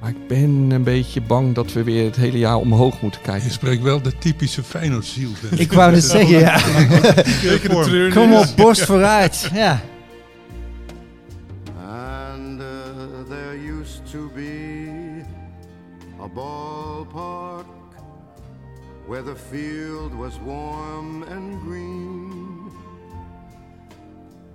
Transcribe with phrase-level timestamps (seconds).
[0.00, 3.44] Maar ik ben een beetje bang dat we weer het hele jaar omhoog moeten kijken.
[3.44, 5.30] Je spreekt wel de typische Feyenoord-ziel.
[5.50, 6.60] Ik wou het zeggen, ja.
[8.10, 9.50] Kom op, borst vooruit.
[9.52, 9.80] Ja.
[11.78, 12.66] And uh,
[13.28, 15.22] there used to be
[16.20, 17.66] a ballpark
[19.06, 22.34] where the field was warm and green.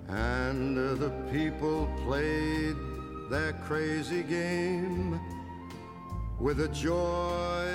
[0.08, 2.76] And uh, the people played
[3.30, 5.20] their crazy game
[6.42, 7.68] with a joy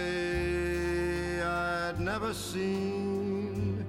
[1.44, 3.86] I'd never seen.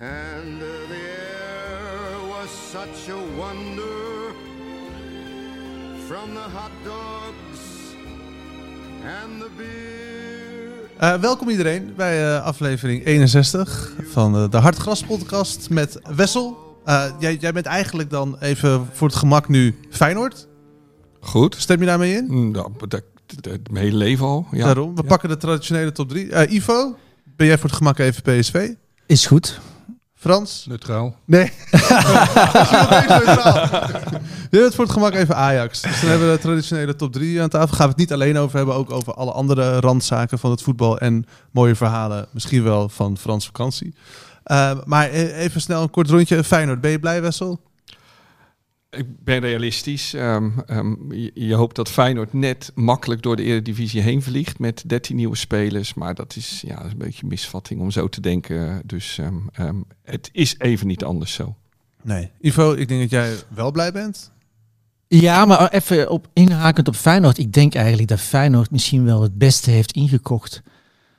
[0.00, 4.34] And uh, the air was such a wonder
[6.06, 7.60] from the hot dogs
[9.04, 9.94] and the beer.
[10.98, 16.76] Eh, welkom iedereen bij eh, aflevering 61 van eh, de Hartgras podcast met Wessel.
[16.84, 20.48] Eh, jij, jij bent eigenlijk dan even voor het gemak nu Feyenoord.
[21.20, 21.54] Goed.
[21.58, 22.24] Stem je daarmee in?
[22.28, 23.02] Mm, Nou, dat-
[23.70, 24.46] mijn hele leven al.
[24.50, 24.64] Ja.
[24.64, 24.94] Daarom.
[24.94, 25.08] We Ja.
[25.08, 26.48] pakken de traditionele top 3.
[26.54, 26.96] Ivo,
[27.36, 28.68] ben jij voor het gemak even PSV?
[29.06, 29.60] Is goed.
[30.14, 30.66] Frans?
[30.68, 31.16] Neutraal.
[31.24, 31.52] Nee.
[34.50, 35.80] Je bent voor het gemak even Ajax.
[35.80, 37.68] Dus dan hebben we de traditionele top 3 aan tafel.
[37.76, 40.98] Gaan we het niet alleen over hebben, ook over alle andere randzaken van het voetbal
[40.98, 42.26] en mooie verhalen.
[42.30, 43.94] Misschien wel van Frans vakantie.
[44.42, 46.44] Eh, maar e- even snel een kort rondje.
[46.44, 47.60] Feyenoord, ben je blij Wessel?
[48.96, 50.14] Ik ben realistisch.
[50.14, 54.82] Ehm, ehm, je, je hoopt dat Feyenoord net makkelijk door de Eredivisie heen vliegt met
[54.86, 55.94] 13 nieuwe spelers.
[55.94, 58.82] Maar dat is, ja, een beetje een misvatting om zo te denken.
[58.84, 61.56] Dus ehm, ehm, het is even niet anders zo.
[62.02, 62.30] Nee.
[62.40, 64.32] Ivo, ik denk dat jij wel blij bent.
[65.08, 67.38] Ja, maar even op inhakend op Feyenoord.
[67.38, 70.62] Ik denk eigenlijk dat Feyenoord misschien wel het beste heeft ingekocht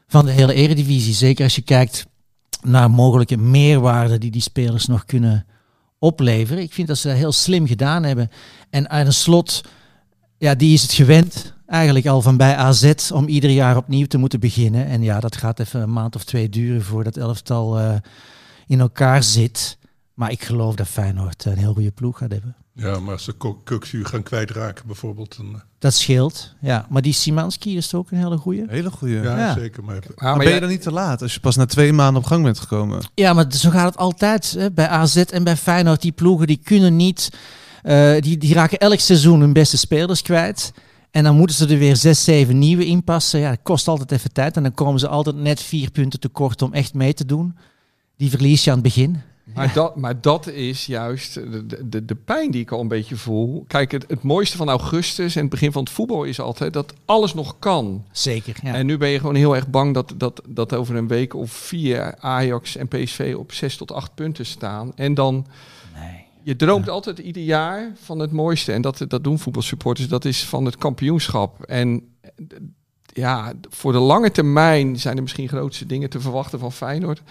[0.08, 1.14] van de hele eredivisie.
[1.14, 2.06] Zeker als je kijkt
[2.62, 5.46] naar mogelijke meerwaarde die die spelers nog kunnen
[6.00, 6.64] opleveren.
[6.64, 8.30] Ik vind dat ze dat heel slim gedaan hebben.
[8.70, 9.62] En aan een slot,
[10.38, 14.18] ja, die is het gewend eigenlijk al van bij AZ om ieder jaar opnieuw te
[14.18, 14.86] moeten beginnen.
[14.86, 17.96] En ja, dat gaat even een maand of twee duren voordat dat elftal eh,
[18.68, 19.78] in elkaar zit.
[20.14, 22.56] Maar ik geloof dat Feyenoord een heel goede ploeg gaat hebben.
[22.80, 25.38] Ja, maar als ze Ko- Kuksu gaan kwijtraken bijvoorbeeld.
[25.38, 26.86] Dan, eh, Dat scheelt, ja.
[26.90, 28.64] Maar die Simanski is ook een hele goeie.
[28.68, 29.14] Hele goede.
[29.14, 29.54] ja, Ja.
[29.54, 29.84] zeker.
[29.84, 32.22] Maar Maar, maar ben je dan niet te laat als je pas na twee maanden
[32.22, 33.00] op gang bent gekomen?
[33.14, 34.52] Ja, maar zo gaat het altijd.
[34.58, 34.72] Hè.
[34.72, 37.30] Bij AZ en bij Feyenoord, die ploegen die kunnen niet...
[37.84, 40.72] eh, die, die raken elk seizoen hun beste spelers kwijt.
[41.12, 43.40] En dan moeten ze er weer zes, zeven nieuwe inpassen.
[43.40, 44.58] Ja, dat kost altijd even tijd.
[44.58, 47.58] En dan komen ze altijd net vier punten tekort om echt mee te doen.
[48.18, 49.22] Die verlies je aan het begin.
[49.54, 53.16] Maar, dat, maar dat is juist de, de, de pijn die ik al een beetje
[53.16, 53.66] voel.
[53.68, 56.94] Kijk, het, het mooiste van augustus en het begin van het voetbal is altijd dat
[57.06, 58.06] alles nog kan.
[58.12, 58.74] Zeker, ja.
[58.74, 61.52] En nu ben je gewoon heel erg bang dat, dat, dat over een week of
[61.52, 64.92] vier Ajax en PSV op zes tot acht punten staan.
[64.96, 65.48] En dan,
[65.96, 66.26] nee.
[66.44, 68.72] je droomt altijd ieder jaar van het mooiste.
[68.72, 71.64] En dat, dat doen voetbalsupporters, dat is van het kampioenschap.
[71.64, 72.16] En
[73.14, 77.22] ja, voor de lange termijn zijn er misschien grootste dingen te verwachten van Feyenoord.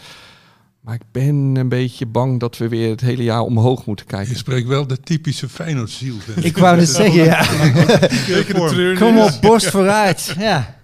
[0.86, 4.30] Maar ik ben een beetje bang dat we weer het hele jaar omhoog moeten kijken.
[4.32, 6.14] je spreekt wel de typische Feyenoord-ziel.
[6.40, 7.46] Ik wou het zeggen, ja.
[8.98, 10.34] Kom op, borst vooruit.
[10.38, 10.74] Ja.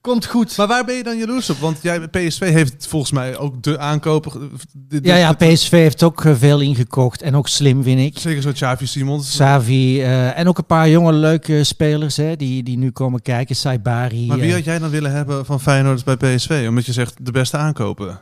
[0.00, 0.56] Komt goed.
[0.56, 1.56] Maar waar ben je dan jaloers op?
[1.58, 4.50] Want jij, PSV heeft volgens mij ook de aankopen.
[4.72, 7.22] de- de- Ja, ja, PSV heeft ook eh, veel ingekocht.
[7.22, 8.18] En ook slim, vind ik.
[8.18, 9.34] Zeker zo Xavi Simons.
[9.36, 13.56] Savi eh, en ook een paar jonge leuke spelers hè, die, die nu komen kijken.
[13.56, 14.26] Saibari.
[14.26, 14.54] Maar wie eh.
[14.54, 16.64] had jij dan willen hebben van Feyenoord bij PSV?
[16.68, 18.20] Omdat je zegt de beste aankopen.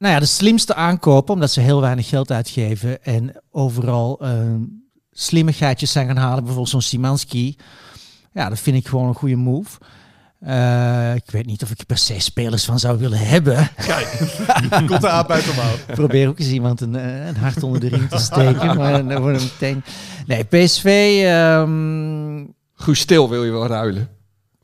[0.00, 4.40] Nou ja, de slimste aankopen, omdat ze heel weinig geld uitgeven en overal eh,
[5.12, 6.38] slimmigheidjes zijn gaan halen.
[6.38, 7.56] Bijvoorbeeld zo'n Simanski.
[8.32, 9.78] Ja, dat vind ik gewoon een goede move.
[10.40, 13.70] Eh, ik weet niet of ik er per se spelers van zou willen hebben.
[14.86, 15.94] Komt de aap uit de mouw.
[15.94, 18.76] Probeer ook eens iemand een, eh, een hart onder de riem te steken.
[18.78, 19.82] maar dan wordt het meteen...
[20.26, 21.20] Nee, PSV...
[21.24, 22.44] ehm,
[22.74, 24.08] Goed stil wil je wel ruilen.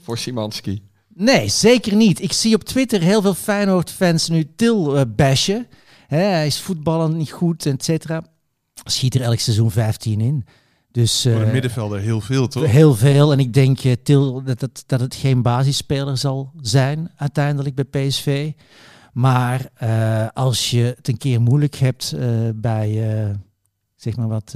[0.02, 0.82] voor Simanski.
[1.18, 2.22] Nee, zeker niet.
[2.22, 5.66] Ik zie op Twitter heel veel Feyenoord-fans nu Til eh, bashen.
[6.06, 8.24] Hij is voetballend niet goed, et cetera.
[8.84, 10.44] Schiet er elk seizoen 15 in.
[10.90, 12.66] Dus, Voor een eh, middenvelder heel veel, toch?
[12.66, 13.32] Heel veel.
[13.32, 17.84] En ik denk eh, Til, dat, het, dat het geen basisspeler zal zijn uiteindelijk bij
[17.84, 18.52] PSV.
[19.12, 19.70] Maar
[20.34, 22.14] als je het een keer moeilijk hebt
[22.54, 23.02] bij,
[23.94, 24.54] zeg maar wat,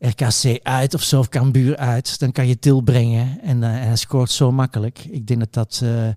[0.00, 3.40] RKC uit of zo, of Cambuur uit, dan kan je Til brengen.
[3.42, 4.98] En, eh, en hij scoort zo makkelijk.
[4.98, 6.08] Ik denk dat dat, eh,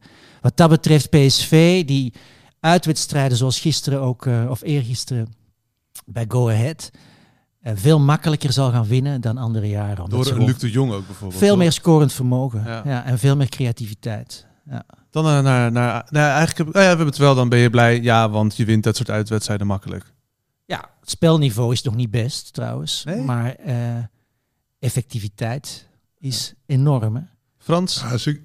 [0.41, 2.13] wat dat betreft PSV, die
[2.59, 5.27] uitwedstrijden zoals gisteren ook, eh, of eergisteren
[6.05, 6.91] bij Go Ahead,
[7.63, 10.09] veel makkelijker zal gaan winnen dan andere jaren.
[10.09, 11.39] Door een Luc de Jong ook bijvoorbeeld.
[11.39, 11.57] veel toch?
[11.57, 12.81] meer scorend vermogen Ja.
[12.85, 13.05] ja.
[13.05, 14.45] en veel meer creativiteit.
[14.69, 14.85] Ja.
[15.09, 17.59] Dan eh, naar, naar, nou, eigenlijk heb, oh ja, we hebben het wel, dan ben
[17.59, 18.01] je blij.
[18.01, 20.12] Ja, want je wint dat soort uitwedstrijden makkelijk.
[20.65, 23.21] Ja, het spelniveau is nog niet best trouwens, Nee?
[23.21, 24.03] maar eh,
[24.79, 25.87] effectiviteit
[26.19, 27.15] is enorm.
[27.15, 27.21] Hè?
[27.57, 27.99] Frans?
[27.99, 28.41] Ja, als ik-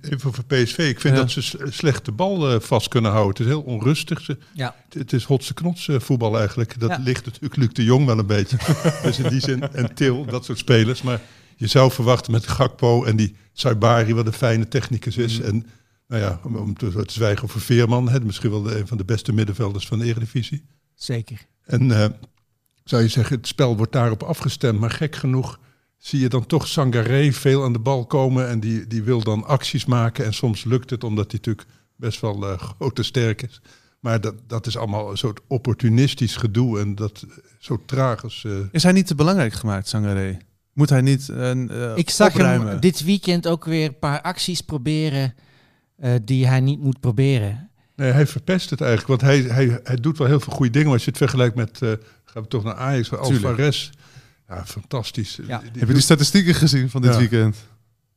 [0.00, 0.78] even over PSV.
[0.78, 1.20] Ik vind Ja.
[1.20, 3.30] dat ze slecht de bal eh, vast kunnen houden.
[3.32, 4.20] Het is heel onrustig.
[4.20, 4.74] Ze, Ja.
[4.84, 6.80] het, het is hotse knots eh, voetbal eigenlijk.
[6.80, 6.98] Dat Ja.
[6.98, 8.56] ligt natuurlijk Luc de Jong wel een beetje.
[9.02, 11.02] dus in die zin, en Til, dat soort spelers.
[11.02, 11.20] Maar
[11.56, 15.38] je zou verwachten met Gakpo en die Saibari, wat een fijne technicus is.
[15.38, 15.44] Mm.
[15.44, 15.66] En
[16.08, 18.08] nou ja, om, om te, te zwijgen over Veerman.
[18.08, 20.64] Hè, misschien wel de- een van de beste middenvelders van de Eredivisie.
[20.94, 21.46] Zeker.
[21.72, 22.08] En eh,
[22.84, 24.80] zou je zeggen, het spel wordt daarop afgestemd.
[24.80, 25.60] Maar gek genoeg
[25.98, 28.48] zie je dan toch Sangaré veel aan de bal komen.
[28.48, 30.24] En die, die wil dan acties maken.
[30.24, 33.60] En soms lukt het, omdat hij natuurlijk best wel eh, groot en sterk is.
[34.00, 36.80] Maar dat, dat is allemaal een soort opportunistisch gedoe.
[36.80, 38.44] En dat eh, zo tragisch.
[38.44, 40.38] eh, Is hij niet te belangrijk gemaakt, Sangaré?
[40.72, 42.68] Moet hij niet een eh, Ik zag opruimen?
[42.68, 45.34] hem dit weekend ook weer een paar acties proberen
[45.96, 47.70] eh, die hij niet moet proberen.
[48.02, 49.08] Nee, hij verpest het eigenlijk.
[49.08, 50.86] Want hij, hij, hij doet wel heel veel goede dingen.
[50.86, 51.88] Maar als je het vergelijkt met, eh,
[52.24, 53.12] gaan we toch naar Ajax.
[53.12, 53.90] Alvarez.
[54.48, 55.38] Ja, fantastisch.
[55.46, 55.58] Ja.
[55.58, 57.18] Die Heb je die statistieken gezien van dit Ja.
[57.18, 57.56] weekend?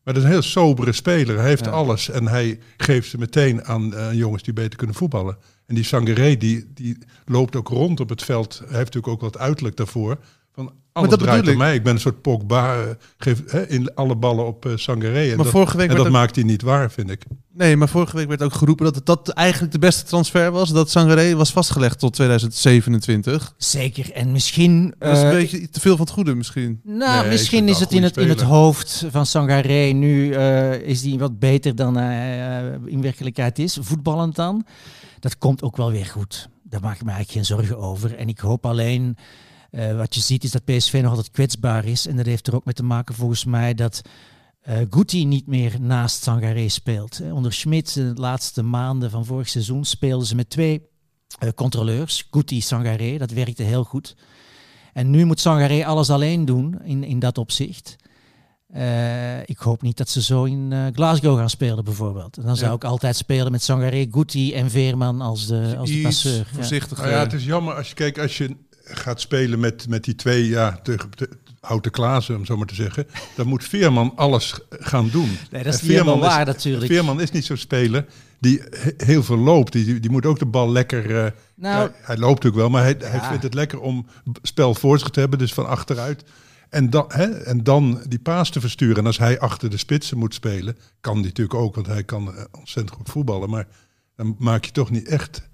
[0.04, 1.38] Maar dat is een heel sobere speler.
[1.38, 1.72] Hij heeft Ja.
[1.72, 5.38] alles en hij geeft ze meteen aan eh, jongens die beter kunnen voetballen.
[5.66, 8.54] En die Sangaré, die, die loopt ook rond op het veld.
[8.58, 10.18] Hij heeft natuurlijk ook wat uiterlijk daarvoor.
[10.56, 11.58] Van, alles dat draait om ik.
[11.58, 11.76] mij.
[11.76, 12.76] Ik ben een soort Pogba.
[12.76, 15.22] eh, geef hè, in alle ballen op eh Sangaré.
[15.22, 17.24] En Maar dat, vorige week en dat ook- maakt hij niet waar, vind ik.
[17.54, 20.70] Nee, maar vorige week werd ook geroepen dat het dat eigenlijk de beste transfer was.
[20.70, 23.54] Dat Sangaré was vastgelegd tot 2027.
[23.58, 24.12] Zeker.
[24.12, 24.94] En misschien.
[25.00, 26.80] Dat is een eh, beetje te veel van het goede misschien.
[26.84, 29.92] Nou, Nee, misschien is het in het, in het hoofd van Sangaré.
[29.92, 33.78] Nu eh, is hij wat beter dan hij eh, in werkelijkheid is.
[33.82, 34.66] Voetballend dan.
[35.20, 36.50] Dat komt ook wel weer goed.
[36.64, 38.16] Daar maak ik me eigenlijk geen zorgen over.
[38.16, 39.18] En ik hoop alleen.
[39.72, 42.08] Eh, wat je ziet is dat PSV nog altijd kwetsbaar is.
[42.08, 44.02] En dat heeft er ook mee te maken volgens mij dat
[44.62, 47.20] eh Guti niet meer naast Sangaré speelt.
[47.20, 50.82] Eh, Onder Schmidt, de laatste maanden van vorig seizoen, speelden ze met twee
[51.40, 52.28] eh, controleurs.
[52.32, 54.16] Guti, Sangaré, dat werkte heel goed.
[54.94, 57.96] En nu moet Sangaré alles alleen doen in, in dat opzicht.
[58.68, 62.38] Eh, ik hoop niet dat ze zo in eh, Glasgow gaan spelen bijvoorbeeld.
[62.38, 62.76] En dan zou Ja.
[62.76, 66.38] ik altijd spelen met Sangaré, Guti en Veerman als de, als de passeur.
[66.38, 66.44] Ja.
[66.54, 66.98] voorzichtig.
[66.98, 70.16] Nou ja, het is jammer als je kijkt, als je gaat spelen met, met die
[70.16, 70.80] twee, ja,
[71.60, 73.08] houten klazen, om zo maar te zeggen.
[73.36, 75.38] Dan moet Veerman alles gaan doen.
[75.52, 76.86] Nee, dat is En niet helemaal Veerman waar natuurlijk.
[76.92, 78.06] Veerman is niet zo'n speler
[78.40, 79.72] die he- heel veel loopt.
[79.72, 81.26] Die, die moet ook de bal lekker...
[81.26, 82.98] eh, Nou, hij loopt natuurlijk wel, maar hij,
[83.28, 84.06] vindt het lekker om
[84.42, 86.24] spel voor zich te hebben, dus van achteruit.
[86.70, 88.96] En dan, hè, en dan die paas te versturen.
[88.98, 92.36] En als hij achter de spitsen moet spelen, kan hij natuurlijk ook, want hij kan
[92.36, 93.50] eh, ontzettend goed voetballen.
[93.50, 93.68] Maar
[94.16, 95.48] dan maak je toch niet echt...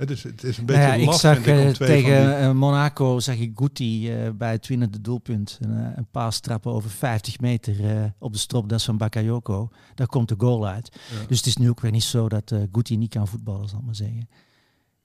[0.00, 2.32] Hè, dus het is een beetje Nou ja, ik lastig zag ik, eh, tegen die-
[2.34, 6.72] eh, Monaco zag ik Guti eh, bij het winnende doelpunt een, eh, een paas trappen
[6.72, 9.68] over 50 meter eh, op de stropdas van Bakayoko.
[9.94, 10.88] Daar komt de goal uit.
[11.28, 13.78] Dus het is nu ook weer niet zo dat eh Guti niet kan voetballen, zal
[13.78, 14.28] ik maar zeggen.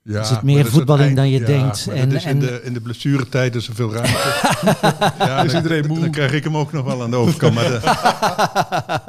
[0.02, 1.86] Ja, er zit meer is voetballing het dan je denkt.
[1.86, 4.10] maar En- is in, en- de, in de blessuretijd is er veel ruimte.
[5.18, 6.00] ja, Is dan, iedereen moe?
[6.00, 7.54] dan krijg ik hem ook nog wel aan de overkant.
[7.54, 7.80] Maar de-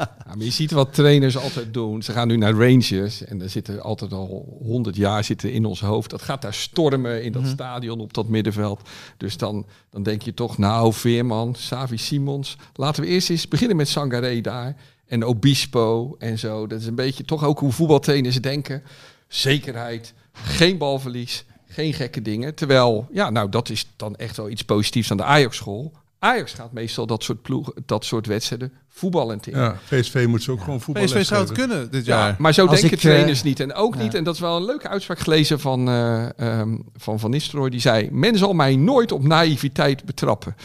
[0.27, 2.01] Ja, maar je ziet wat trainers altijd doen.
[2.01, 5.79] Ze gaan nu naar Rangers en er zitten altijd al 100 jaar zitten in ons
[5.81, 6.09] hoofd.
[6.09, 7.51] Dat gaat daar stormen in dat Mhm.
[7.51, 8.81] stadion op dat middenveld.
[9.17, 12.57] Dus dan, dan denk je toch, nou Veerman, Savi Simons.
[12.73, 14.75] Laten we eerst eens beginnen met Sangaré daar.
[15.07, 16.67] En Obispo en zo.
[16.67, 18.83] Dat is een beetje toch ook hoe voetbaltrainers denken.
[19.27, 22.55] Zekerheid, geen balverlies, geen gekke dingen.
[22.55, 25.91] Terwijl, ja, nou dat is dan echt wel iets positiefs aan de Ajax-school.
[26.19, 29.57] Ajax gaat meestal dat soort, ploegen, dat soort wedstrijden voetballend in.
[29.57, 32.35] ja, PSV moet ze ook gewoon voetbal PSV zou het kunnen dit Ja, jaar.
[32.39, 33.59] maar zo Als denken trainers niet.
[33.59, 34.01] En ook ja.
[34.01, 37.69] niet, en dat is wel een leuke uitspraak gelezen van eh, ehm, Van, van Nistelrooy.
[37.69, 40.55] Die zei, men zal mij nooit op naïviteit betrappen.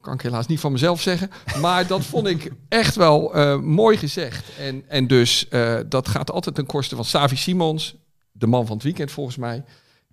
[0.00, 1.30] Kan ik helaas niet van mezelf zeggen.
[1.60, 4.44] Maar dat vond ik echt wel eh, mooi gezegd.
[4.58, 7.96] En, en dus eh, dat gaat altijd ten koste van Savi Simons.
[8.32, 9.64] De man van het weekend volgens mij.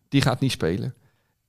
[0.09, 0.93] Die gaat niet spelen.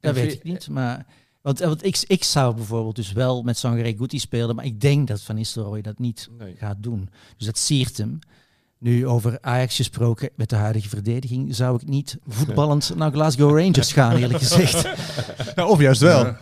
[0.01, 0.69] Dat En weet ik niet.
[0.69, 1.07] Maar
[1.49, 5.09] Want, want ik, ik zou bijvoorbeeld dus wel met Sangaré Guti spelen, maar ik denk
[5.09, 6.55] dat Van Nistelrooy dat niet Nee.
[6.59, 7.09] gaat doen.
[7.37, 8.19] Dus dat siert hem.
[8.79, 13.93] Nu over Ajax gesproken, met de huidige verdediging, zou ik niet voetballend naar Glasgow Rangers
[13.93, 14.89] gaan, eerlijk gezegd.
[15.57, 16.37] Nou, of juist wel.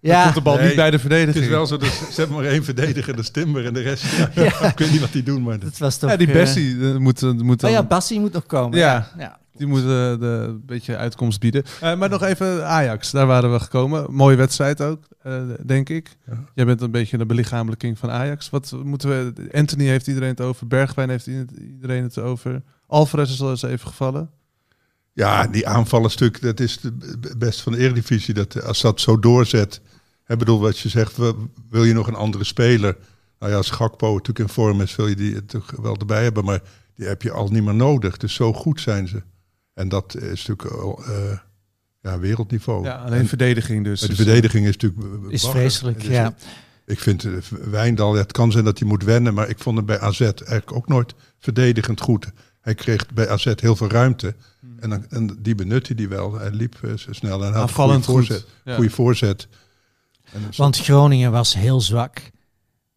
[0.00, 1.44] Ja, Komt de bal Nee, niet bij de Het verdediging.
[1.44, 3.66] is wel zo, dat ze hebben maar één verdediger, dat is Timber.
[3.66, 5.58] En de rest, ja, ik weet niet wat die doen, maar...
[5.58, 6.10] dat- was toch...
[6.10, 7.70] ja, die eh, Bessie eh, moet, eh, moet dan...
[7.70, 8.78] Oh ja, Bassi moet nog komen.
[8.78, 9.10] Ja.
[9.56, 11.64] Die moet de, een beetje uitkomst bieden.
[11.80, 14.14] Eh, maar nog even Ajax, daar waren we gekomen.
[14.14, 16.16] Mooie wedstrijd ook, eh, denk ik.
[16.26, 16.44] Ja.
[16.54, 18.50] Jij bent een beetje de belichamelijking van Ajax.
[18.50, 19.48] Wat moeten we...
[19.52, 20.66] Anthony heeft iedereen het over.
[20.66, 22.62] Bergwijn heeft iedereen het over.
[22.86, 24.30] Alvarez is al eens even gevallen.
[25.12, 28.34] Ja, die aanvallenstuk, dat is de b- best van de Eredivisie.
[28.34, 29.80] Dat, als dat zo doorzet,
[30.26, 32.96] ik bedoel wat je zegt, wil- wil je nog een andere speler?
[33.38, 36.44] Nou ja, als Gakpo natuurlijk in vorm is, wil je die toch wel erbij hebben.
[36.44, 36.60] Maar
[36.94, 38.16] die heb je al niet meer nodig.
[38.16, 39.22] Dus zo goed zijn ze.
[39.76, 41.38] En dat is natuurlijk eh,
[42.02, 42.84] ja, wereldniveau.
[42.84, 44.00] Ja, alleen En verdediging dus.
[44.00, 45.32] de Dus, verdediging is natuurlijk...
[45.32, 46.34] Is vreselijk, ja.
[46.86, 49.86] Ik vind eh, Wijndal, het kan zijn dat hij moet wennen, maar ik vond hem
[49.86, 52.32] bij AZ eigenlijk ook nooit verdedigend goed.
[52.60, 54.34] Hij kreeg bij AZ heel veel ruimte
[54.80, 56.34] en, dan, en die benutte hij wel.
[56.38, 58.28] Hij liep eh, zo snel en hij had een Aanvallend goede goed.
[58.28, 58.48] voorzet.
[58.64, 58.74] Ja.
[58.74, 59.48] Goede voorzet.
[60.32, 62.30] En Want Groningen was heel zwak.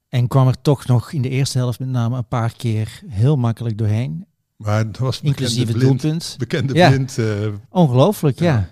[0.09, 3.35] En kwam er toch nog in de eerste helft met name een paar keer heel
[3.35, 4.25] makkelijk doorheen.
[4.63, 6.35] Maar het was een Inclusief het bekende blind, doelpunt.
[6.37, 6.89] bekende Ja.
[6.89, 7.25] blind, eh,
[7.69, 8.45] Ongelooflijk, ja.
[8.45, 8.69] Ja.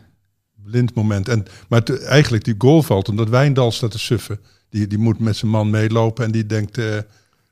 [0.64, 1.28] blind moment.
[1.30, 4.40] En, maar eigenlijk die goal valt omdat Wijndal staat te suffen.
[4.70, 6.78] Die, die moet met zijn man meelopen en die denkt...
[6.78, 6.98] eh,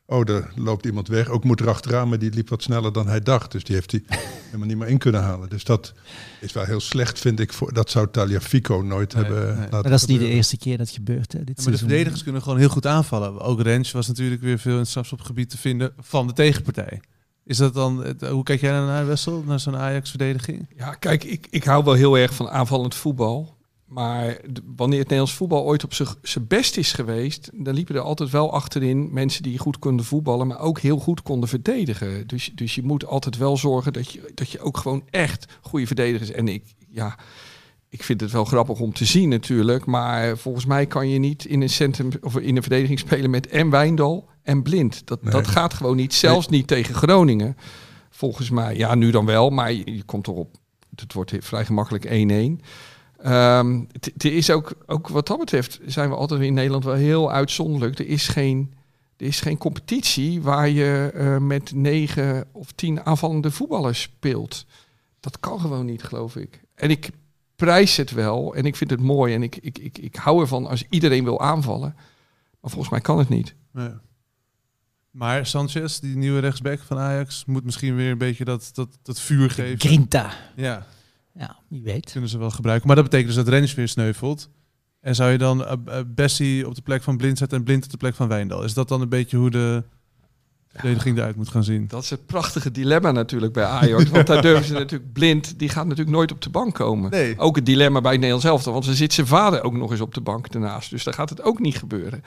[0.05, 1.29] oh, daar loopt iemand weg.
[1.29, 3.51] Ook moet er achteraan, maar die liep wat sneller dan hij dacht.
[3.51, 4.03] Dus die heeft hij
[4.45, 5.49] helemaal niet meer in kunnen halen.
[5.49, 5.93] Dus dat
[6.41, 7.53] is wel heel slecht, vind ik.
[7.53, 9.55] Voor, dat zou Taliafico nooit Nee, hebben nee.
[9.55, 11.31] laten Maar dat is niet de eerste keer dat gebeurt.
[11.31, 13.39] Hè, dit Ja, maar de verdedigers kunnen gewoon heel goed aanvallen.
[13.39, 17.01] Ook Rens was natuurlijk weer veel in het strafschopgebied te vinden van de tegenpartij.
[17.45, 20.67] Is dat dan, hoe kijk jij naar Wessel, naar zo'n Ajax-verdediging?
[20.77, 23.55] Ja, kijk, ik, ik hou wel heel erg van aanvallend voetbal.
[23.85, 24.41] Maar
[24.75, 28.51] wanneer het Nederlands voetbal ooit op zijn best is geweest, dan liepen er altijd wel
[28.51, 32.27] achterin mensen die goed konden voetballen, maar ook heel goed konden verdedigen.
[32.27, 35.87] Dus, dus je moet altijd wel zorgen dat je, dat je ook gewoon echt goede
[35.87, 36.31] verdedigers.
[36.31, 37.17] En ik, ja,
[37.89, 41.45] ik vind het wel grappig om te zien natuurlijk, maar volgens mij kan je niet
[41.45, 45.07] in een centrum of in een verdediging spelen met en Wijndal en Blind.
[45.07, 45.31] Dat, Nee.
[45.31, 47.57] dat gaat gewoon niet, zelfs niet tegen Groningen.
[48.09, 50.55] Volgens mij, ja, nu dan wel, maar je, je komt erop.
[50.95, 52.61] Het wordt vrij gemakkelijk 1-1.
[53.17, 56.93] Ehm, het het is ook, ook wat dat betreft, zijn we altijd in Nederland wel
[56.93, 57.99] heel uitzonderlijk.
[57.99, 58.73] Er is geen,
[59.17, 64.65] er is geen competitie waar je eh, met negen of tien aanvallende voetballers speelt.
[65.19, 66.61] Dat kan gewoon niet, geloof ik.
[66.75, 67.09] En ik
[67.55, 70.67] prijs het wel en ik vind het mooi en ik, ik, ik, ik hou ervan
[70.67, 71.93] als iedereen wil aanvallen.
[72.61, 73.55] Maar volgens mij kan het niet.
[75.15, 79.19] Maar Sanchez, die nieuwe rechtsback van Ajax, moet misschien weer een beetje dat, dat, dat
[79.19, 79.79] vuur geven.
[79.79, 80.31] Grinta.
[80.55, 80.85] Ja,
[81.33, 82.11] Ja, wie weet.
[82.11, 82.87] kunnen ze wel gebruiken.
[82.87, 84.49] Maar dat betekent dus dat Rens weer sneuvelt.
[84.99, 87.91] En zou je dan eh, Bessie op de plek van Blind zetten en Blind op
[87.91, 88.63] de plek van Wijndal?
[88.63, 89.83] Is dat dan een beetje hoe de
[90.67, 91.87] verdediging eruit moet gaan zien?
[91.87, 94.09] Dat is het prachtige dilemma natuurlijk bij Ajax.
[94.09, 95.59] want daar durven ze natuurlijk blind.
[95.59, 97.11] Die gaat natuurlijk nooit op de bank komen.
[97.11, 97.39] Nee.
[97.39, 98.73] Ook het dilemma bij het Nederlands elftal.
[98.73, 100.89] Want er zit zijn vader ook nog eens op de bank ernaast.
[100.89, 102.23] Dus daar gaat het ook niet gebeuren.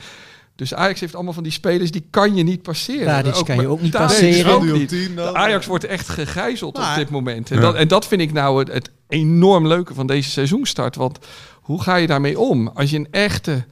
[0.59, 3.07] Dus Ajax heeft allemaal van die spelers die kan je niet passeren.
[3.07, 4.53] Tadic Ook kan je ook niet passeren.
[4.53, 4.88] ook Nu op niet.
[4.88, 5.33] 10 dan?
[5.33, 7.50] De Ajax wordt echt gegijzeld op dit moment.
[7.50, 7.62] En, Ja.
[7.62, 10.97] dat, en dat vind ik nou het, het enorm leuke van deze seizoenstart.
[10.97, 11.19] Want
[11.55, 12.69] hoe ga je daarmee om?
[12.69, 13.65] Als je een echte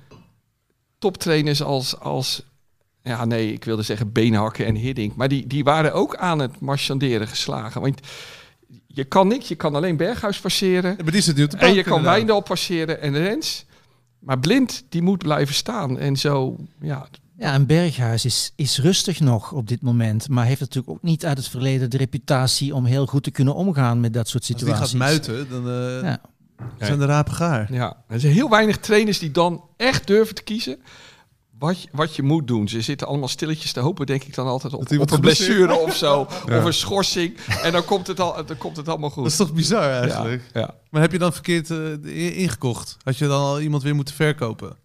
[0.99, 2.43] toptrainers als, als
[3.03, 5.17] ja nee, ik wilde zeggen Beenhakken en Hiddink.
[5.17, 7.81] Maar die, die waren ook aan het marchanderen geslagen.
[7.81, 8.01] Want
[8.87, 10.91] je kan niks, je kan alleen Berghuis passeren.
[10.97, 12.15] Ja, maar die zit nu op de En je kan inderdaad.
[12.17, 13.66] Wijndal passeren en Rens.
[14.27, 15.99] Maar Blind, die moet blijven staan.
[15.99, 17.07] En zo, ja,
[17.39, 20.29] Ja, en Berghuis is, is rustig nog op dit moment.
[20.29, 23.55] Maar heeft natuurlijk ook niet uit het verleden de reputatie om heel goed te kunnen
[23.55, 24.91] omgaan met dat soort Als die situaties.
[24.91, 26.21] gaat muiten, dan eh, Ja.
[26.87, 27.73] zijn de rapen gaar.
[27.73, 30.77] Ja, er zijn heel weinig trainers die dan echt durven te kiezen
[31.59, 32.69] wat je, wat je moet doen.
[32.69, 36.21] Ze zitten allemaal stilletjes te hopen, denk ik dan altijd, op, een blessure of zo.
[36.57, 37.37] Of een schorsing.
[37.63, 39.23] En dan komt het, al, dan komt het allemaal goed.
[39.23, 40.43] Dat is toch bizar eigenlijk?
[40.53, 40.75] Ja, ja.
[40.91, 42.97] Maar heb je dan verkeerd eh, ingekocht?
[43.03, 44.77] Had je dan al iemand weer moeten verkopen?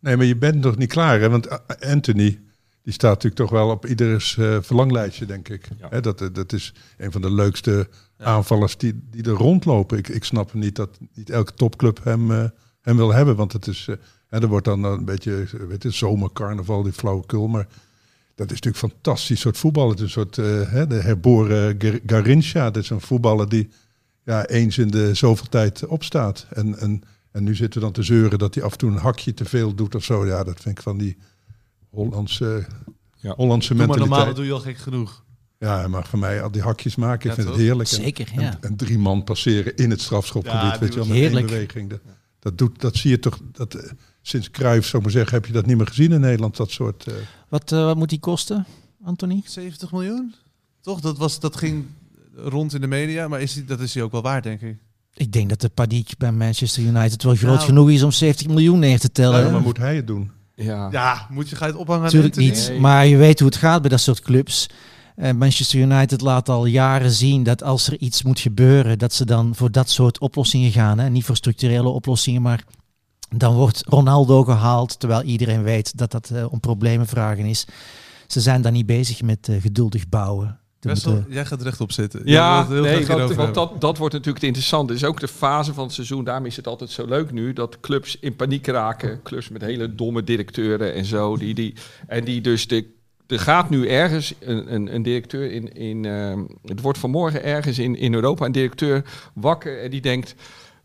[0.00, 1.20] Nee, maar je bent nog niet klaar.
[1.20, 1.30] Hè?
[1.30, 2.40] Want A- Anthony,
[2.82, 5.68] die staat natuurlijk toch wel op ieders eh, verlanglijstje, denk ik.
[5.78, 5.86] Ja.
[5.90, 7.88] Hè, dat, dat is een van de leukste
[8.18, 9.98] aanvallers die, die er rondlopen.
[9.98, 12.44] Ik, ik snap niet dat niet elke topclub hem, eh,
[12.80, 13.36] hem wil hebben.
[13.36, 13.88] Want het is,
[14.32, 17.48] eh, hè, er wordt dan een beetje eh, weet je, zomercarnaval, die flauwekul.
[17.48, 17.66] Maar
[18.34, 19.88] dat is natuurlijk fantastisch soort voetbal.
[19.88, 22.70] Het is een soort eh, hè, de herboren Gar- Garincha.
[22.70, 23.68] Dat is een voetballer die
[24.24, 26.46] ja, eens in de zoveel tijd opstaat.
[26.50, 28.96] En, en, en nu zitten we dan te zeuren dat hij af en toe een
[28.96, 30.26] hakje te veel doet of zo.
[30.26, 31.16] Ja, dat vind ik van die
[31.90, 32.66] Hollandse,
[33.16, 33.34] Ja.
[33.36, 34.36] Hollandse Doe maar normaal, mentaliteit.
[34.36, 35.24] doe je al gek genoeg.
[35.58, 37.18] Ja, hij mag van mij al die hakjes maken.
[37.20, 37.56] Ik Ja, vind toch?
[37.56, 37.88] het heerlijk.
[37.90, 38.56] En- Zeker, en, ja.
[38.60, 40.60] en drie man passeren in het strafschopgebied.
[40.60, 41.46] Ja, weet je wel, met heerlijk.
[41.50, 41.90] één beweging.
[41.90, 42.00] Dat,
[42.38, 43.90] dat, doet, dat zie je toch, dat, eh,
[44.22, 46.70] sinds Cruijff, zou ik maar zeggen, heb je dat niet meer gezien in Nederland, dat
[46.70, 47.06] soort...
[47.06, 47.14] eh,
[47.48, 48.66] Wat, eh, wat moet die kosten,
[49.04, 49.42] Anthony?
[49.44, 50.34] 70 miljoen?
[50.80, 51.00] Toch?
[51.00, 51.84] Dat, was, dat ging
[52.34, 54.76] rond in de media, maar is die, dat is hij ook wel waard, denk ik.
[55.14, 57.66] Ik denk dat de paniek bij Manchester United wel groot Nou.
[57.66, 59.44] genoeg is om 70 miljoen neer te tellen.
[59.44, 60.30] ja, maar moet hij het doen?
[60.54, 60.88] Ja.
[60.90, 62.66] Ja, moet je, ga je het ophangen Natuurlijk niet.
[62.68, 62.80] Nee.
[62.80, 64.66] Maar je weet hoe het gaat bij dat soort clubs.
[65.16, 69.24] Eh, Manchester United laat al jaren zien dat als er iets moet gebeuren, dat ze
[69.24, 70.98] dan voor dat soort oplossingen gaan.
[70.98, 71.08] Hè?
[71.10, 72.64] Niet voor structurele oplossingen, maar
[73.34, 77.66] dan wordt Ronaldo gehaald, terwijl iedereen weet dat dat eh, om problemen vragen is.
[78.26, 80.60] Ze zijn daar niet bezig met eh, geduldig bouwen.
[80.80, 82.20] Wessel, jij gaat rechtop zitten.
[82.24, 84.92] Ja, heel nee, want, dat, dat wordt natuurlijk het interessante.
[84.92, 86.24] Het is ook de fase van het seizoen.
[86.24, 89.22] Daarom is het altijd zo leuk nu dat clubs in paniek raken.
[89.22, 91.36] Clubs met hele domme directeuren en zo.
[91.36, 91.74] Die, die,
[92.06, 92.86] en die dus de.
[93.26, 95.72] Er gaat nu ergens een, een, een directeur in.
[95.72, 100.34] in ehm, het wordt vanmorgen ergens in, in Europa een directeur wakker en die denkt.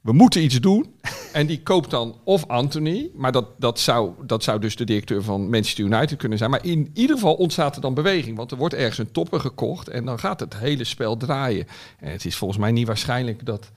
[0.07, 0.85] We moeten iets doen.
[1.33, 3.09] En die koopt dan of Anthony.
[3.15, 6.49] Maar dat, dat, zou, dat zou dus de directeur van Manchester United kunnen zijn.
[6.49, 8.37] Maar in ieder geval ontstaat er dan beweging.
[8.37, 9.87] Want er wordt ergens een topper gekocht.
[9.87, 11.67] En dan gaat het hele spel draaien.
[11.99, 13.71] En het is volgens mij niet waarschijnlijk dat,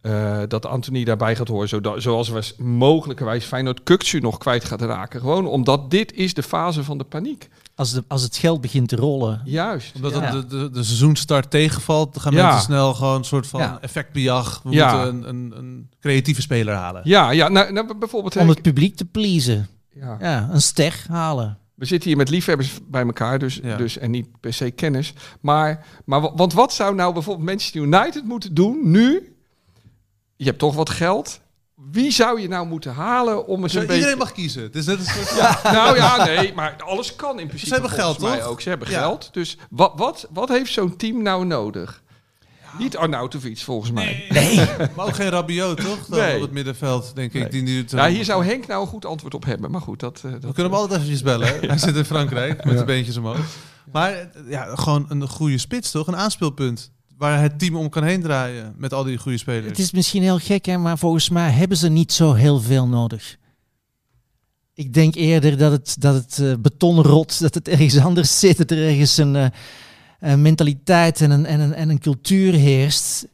[0.00, 1.68] eh, dat Anthony daarbij gaat horen.
[1.68, 5.20] Zodat, zoals we mogelijkerwijs Feyenoord Kukcu nog kwijt gaat raken.
[5.20, 7.48] Gewoon omdat dit is de fase van de paniek.
[7.78, 9.40] Als, de, als het geld begint te rollen.
[9.44, 9.94] Juist.
[9.94, 10.30] Omdat Ja.
[10.30, 12.44] de, de, de seizoenstart tegenvalt, dan gaan Ja.
[12.44, 13.78] mensen snel gewoon een soort van Ja.
[13.80, 14.60] effectbejag.
[14.64, 14.92] We Ja.
[15.04, 17.00] moeten een, een, een creatieve speler halen.
[17.04, 18.36] Ja, ja nou, nou, bijvoorbeeld...
[18.36, 19.68] Om het publiek te pleasen.
[19.94, 20.16] ja.
[20.20, 21.58] Ja, een ster halen.
[21.74, 23.76] We zitten hier met liefhebbers bij elkaar, dus, Ja.
[23.76, 25.12] dus en niet per se kennis.
[25.40, 29.36] Maar, maar wa- want wat zou nou bijvoorbeeld Manchester United moeten doen nu?
[30.36, 31.40] Je hebt toch wat geld.
[31.92, 34.16] Wie zou je nou moeten halen om Zo, een iedereen beetje...
[34.16, 34.62] mag kiezen.
[34.62, 37.72] Het is net een soort Ja, nou ja, nee, maar alles kan in principe.
[37.72, 38.48] hebben volgens geld, mij toch?
[38.48, 38.60] Ook.
[38.60, 38.98] Ze hebben Ja.
[39.00, 39.28] geld.
[39.32, 42.02] Dus wat, wat, wat heeft zo'n team nou nodig?
[42.78, 44.24] Niet Arnautovic volgens mij.
[44.96, 46.06] Maar ook geen Rabiot, toch?
[46.06, 46.34] Dan Nee.
[46.36, 47.40] Op het middenveld, denk ik.
[47.42, 47.50] Nee.
[47.50, 49.70] Die nu het, Ja, hier zou Henk nou een goed antwoord op hebben.
[49.70, 50.16] Maar goed, dat...
[50.24, 51.48] eh, dat We kunnen hem altijd eventjes bellen.
[51.68, 53.38] Hij zit in Frankrijk met de beentjes omhoog.
[53.92, 56.06] Maar eh, ja, gewoon een goede spits, toch?
[56.06, 56.92] Een aanspeelpunt.
[57.18, 59.68] Waar het team om kan heen draaien met al die goede spelers.
[59.68, 62.86] Het is misschien heel gek, hè, maar volgens mij hebben ze niet zo heel veel
[62.86, 63.36] nodig.
[64.74, 68.56] Ik denk eerder dat het, dat het eh, beton rot, dat het ergens anders zit,
[68.56, 69.46] dat er ergens een, eh,
[70.20, 73.26] een mentaliteit en een, en, een, en een cultuur heerst.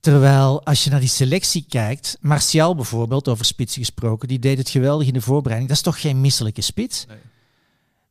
[0.00, 4.70] Terwijl als je naar die selectie kijkt, Martial bijvoorbeeld, over spitsen gesproken, die deed het
[4.70, 5.68] geweldig in de voorbereiding.
[5.68, 7.06] Dat is toch geen misselijke spits?
[7.06, 7.16] Nee.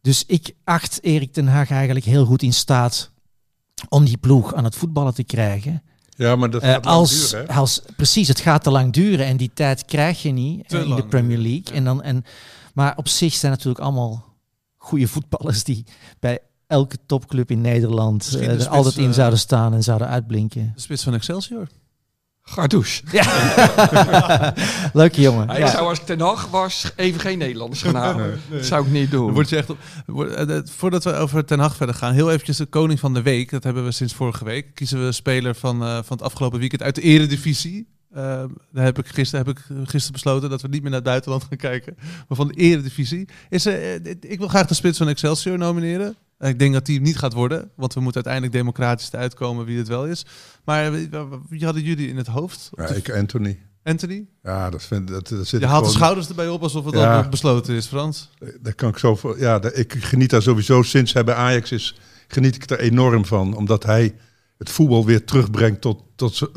[0.01, 3.10] Dus ik acht Erik ten Hag eigenlijk heel goed in staat
[3.89, 5.83] om die ploeg aan het voetballen te krijgen.
[6.09, 7.53] Ja, maar dat Eh, gaat lang als, duren, hè?
[7.53, 10.85] als, precies, het gaat te lang duren en die tijd krijg je niet Te eh,
[10.89, 11.61] in de Premier League.
[11.63, 11.71] ja.
[11.73, 12.23] En dan, en,
[12.73, 14.25] maar op zich zijn natuurlijk allemaal
[14.77, 15.85] goede voetballers die
[16.19, 20.71] bij elke topclub in Nederland eh, er spits, altijd in zouden staan en zouden uitblinken.
[20.75, 21.67] De spits van Excelsior.
[22.43, 23.03] Gardouche.
[24.93, 25.59] Leuke jongen.
[25.59, 25.67] Ja.
[25.67, 28.39] zou als ik Ten Hag was even geen Nederlanders gaan halen.
[28.49, 29.25] Dat zou ik niet doen.
[29.25, 29.77] Dan word je echt op,
[30.07, 33.51] eh, voordat we over Ten Hag verder gaan, heel eventjes de koning van de week.
[33.51, 34.75] Dat hebben we sinds vorige week.
[34.75, 37.87] Kiezen we een speler van, eh, van het afgelopen weekend uit de eredivisie.
[38.11, 41.09] Eh, daar heb ik, gisteren, heb ik gisteren besloten dat we niet meer naar het
[41.09, 41.95] buitenland gaan kijken.
[42.27, 43.27] Maar van de eredivisie.
[43.49, 43.65] Is,
[44.19, 46.15] ik wil graag de spits van Excelsior nomineren.
[46.41, 47.69] Ik denk dat die niet gaat worden.
[47.75, 50.25] Want we moeten uiteindelijk democratisch uitkomen wie het wel is.
[50.65, 52.69] Maar eh, wie hadden jullie in het hoofd?
[52.75, 53.59] Ja, ik Anthony.
[53.83, 54.25] Anthony?
[54.43, 57.21] Ja, dat vind dat, dat zit Je haalt de schouders erbij op alsof het Ja.
[57.21, 58.29] al besloten is, Frans.
[58.61, 59.39] Daar kan ik zo voor.
[59.39, 63.25] Ja, daar- ik geniet daar sowieso sinds hij bij Ajax is, geniet ik er enorm
[63.25, 64.15] van, omdat hij
[64.57, 66.03] het voetbal weer terugbrengt tot.
[66.15, 66.51] tot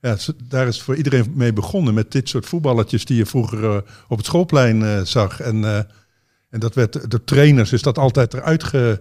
[0.00, 3.76] ja, daar is voor iedereen mee begonnen met dit soort voetballetjes die je vroeger eh,
[4.08, 5.40] op het schoolplein eh, zag.
[5.40, 5.64] En,
[6.56, 9.00] en dat werd de trainers is dat altijd eruit ge,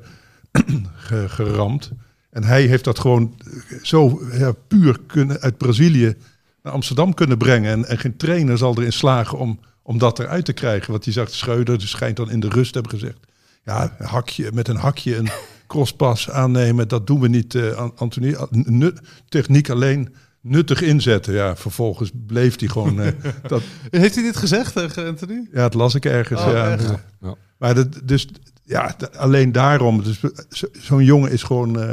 [1.08, 1.92] ge- geramd.
[2.30, 3.36] En hij heeft dat gewoon
[3.82, 6.16] zo ja, puur kunnen uit Brazilië
[6.64, 7.72] naar Amsterdam kunnen brengen.
[7.72, 10.92] En, en geen trainer zal erin slagen om, om dat eruit te krijgen.
[10.92, 13.18] Want die zegt Schreuder, die schijnt dan in de rust te hebben gezegd.
[13.64, 15.30] Ja, een hakje, met een hakje een
[15.68, 18.36] crosspas aannemen, dat doen we niet, eh, An- Anthony.
[18.50, 21.34] Nut- techniek alleen nuttig inzetten.
[21.34, 23.02] Ja, vervolgens bleef hij gewoon...
[23.02, 23.12] eh,
[23.48, 25.48] dat, Heeft hij dit gezegd Anthony?
[25.54, 26.42] ja, het las ik ergens.
[26.42, 26.78] Oh, ja.
[27.22, 27.36] Ja.
[27.58, 28.28] Maar dat, dus
[28.64, 30.04] ja, alleen daarom.
[30.04, 31.90] Dus, zo- Zo'n jongen is gewoon eh,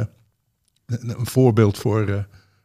[0.85, 2.15] een, een voorbeeld voor, eh,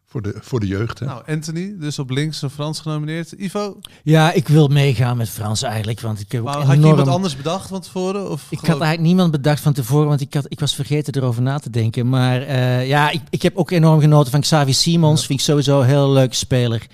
[0.06, 0.98] voor, de, voor de jeugd.
[0.98, 1.06] Hè?
[1.06, 3.32] Nou, Anthony, dus op links en Frans genomineerd.
[3.32, 6.87] Ivo, Ja, ik wil meegaan met Frans eigenlijk, want ik heb ook maar had je
[6.87, 8.30] iemand anders bedacht van tevoren?
[8.30, 11.42] Of Ik had eigenlijk niemand bedacht van tevoren, want ik, had, ik was vergeten erover
[11.42, 12.08] na te denken.
[12.08, 15.26] Maar eh, ja, ik, ik heb ook enorm genoten van Xavi Simons.
[15.26, 16.87] Vind ik sowieso een heel leuke speler.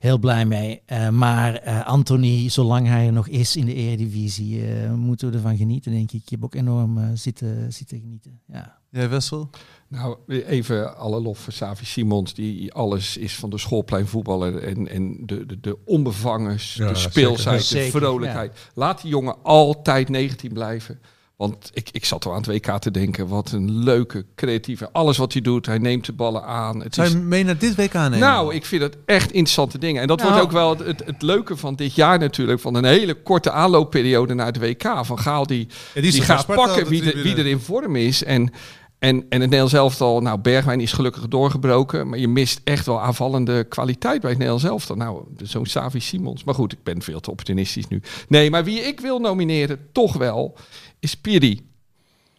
[0.00, 0.82] Heel blij mee.
[0.86, 5.36] Eh, maar eh, Anthony, zolang hij er nog is in de Eredivisie, eh, moeten we
[5.36, 6.22] ervan genieten, denk ik.
[6.24, 8.40] Je hebt ook enorm zitten, zitten genieten.
[8.46, 8.78] Ja.
[8.90, 9.50] Jij Wessel?
[9.88, 15.26] Nou, even alle lof voor Savi Simons, die alles is van de schoolpleinvoetballer en, en
[15.26, 17.84] de, de, de onbevangen, Ja, de speelsheid, zeker.
[17.84, 18.70] de Zeker, vrolijkheid.
[18.74, 21.00] Laat die jongen altijd 19 blijven.
[21.40, 25.16] Want ik, ik zat al aan het WK te denken, wat een leuke, creatieve, alles
[25.16, 26.82] wat hij doet, hij neemt de ballen aan.
[26.82, 28.18] Het Zou is, mee naar dit WK nemen?
[28.18, 30.02] nou, ik vind het echt interessante dingen.
[30.02, 30.30] En dat Nou.
[30.30, 33.50] wordt ook wel het, het, het leuke van dit jaar natuurlijk, van een hele korte
[33.50, 34.98] aanloopperiode naar het WK.
[35.02, 38.24] Van Gaal die, Ja, die, gaat Sparta pakken wie, de, wie er in vorm is.
[38.24, 38.52] En,
[38.98, 42.08] en, en het Nederlands elftal, nou Bergwijn is gelukkig doorgebroken.
[42.08, 44.96] Maar je mist echt wel aanvallende kwaliteit bij het Nederlands elftal.
[44.96, 46.44] Nou, zo'n Savi Simons.
[46.44, 48.02] Maar goed, ik ben veel te opportunistisch nu.
[48.28, 50.56] Nee, maar wie ik wil nomineren, toch wel,
[51.02, 51.14] is